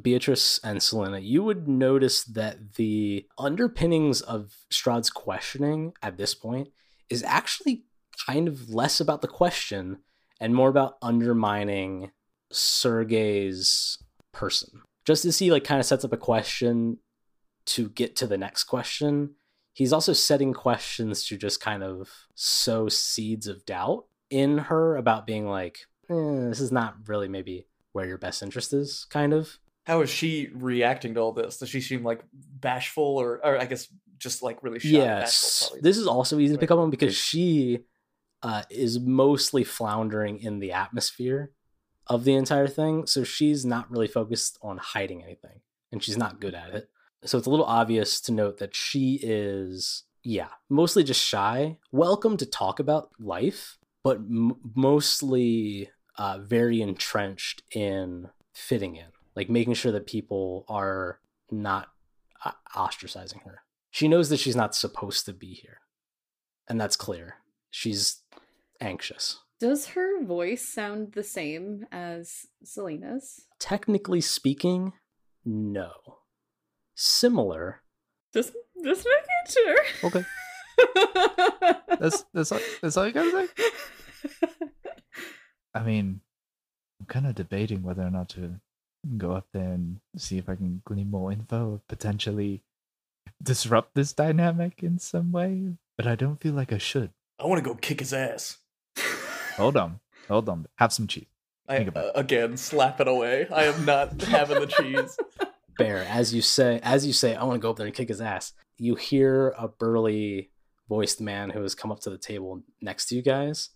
[0.02, 6.70] beatrice and selena you would notice that the underpinnings of strahd's questioning at this point
[7.10, 7.84] is actually
[8.26, 9.98] kind of less about the question
[10.40, 12.12] and more about undermining
[12.52, 13.98] sergei's
[14.32, 16.98] person just as he like kind of sets up a question
[17.66, 19.36] to get to the next question
[19.74, 25.28] he's also setting questions to just kind of sow seeds of doubt in her about
[25.28, 29.58] being like eh, this is not really maybe where your best interest is kind of.
[29.86, 31.58] How is she reacting to all this?
[31.58, 34.90] Does she seem like bashful or, or I guess just like really shy?
[34.90, 35.64] yes.
[35.64, 37.80] bashful, this is also easy to pick up on because she
[38.42, 41.52] uh, is mostly floundering in the atmosphere
[42.08, 43.06] of the entire thing.
[43.08, 45.60] So she's not really focused on hiding anything
[45.92, 46.90] and she's not good at it
[47.26, 52.38] so it's a little obvious to note that she is yeah mostly just shy welcome
[52.38, 59.74] to talk about life but m- mostly uh, very entrenched in fitting in like making
[59.74, 61.20] sure that people are
[61.52, 61.90] not
[62.46, 63.62] uh, ostracizing her
[63.92, 65.80] she knows that she's not supposed to be here
[66.68, 67.36] and that's clear
[67.70, 68.22] she's
[68.82, 73.46] anxious Does her voice sound the same as Selena's?
[73.60, 74.92] Technically speaking,
[75.46, 75.92] no.
[76.96, 77.82] Similar.
[78.34, 79.78] Just just making sure.
[80.06, 80.26] Okay.
[82.00, 84.48] That's that's all, that's all you gotta say.
[85.76, 86.22] I mean,
[87.00, 88.60] I'm kind of debating whether or not to
[89.18, 92.64] go up there and see if I can glean more info, potentially
[93.41, 95.74] disrupt this dynamic in some way.
[95.98, 97.12] But I don't feel like I should.
[97.39, 98.58] I want to go kick his ass.
[99.58, 100.66] Hold on, hold on.
[100.78, 101.28] Have some cheese.
[101.68, 103.48] I Think about uh, again slap it away.
[103.50, 105.18] I am not having the cheese.
[105.78, 108.10] Bear, as you say, as you say, I want to go up there and kick
[108.10, 108.54] his ass.
[108.78, 110.52] You hear a burly
[110.88, 113.70] voiced man who has come up to the table next to you guys.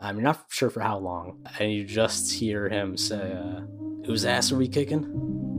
[0.00, 3.60] Um, you're not sure for how long, and you just hear him say, uh,
[4.06, 5.53] "Whose ass are we kicking?"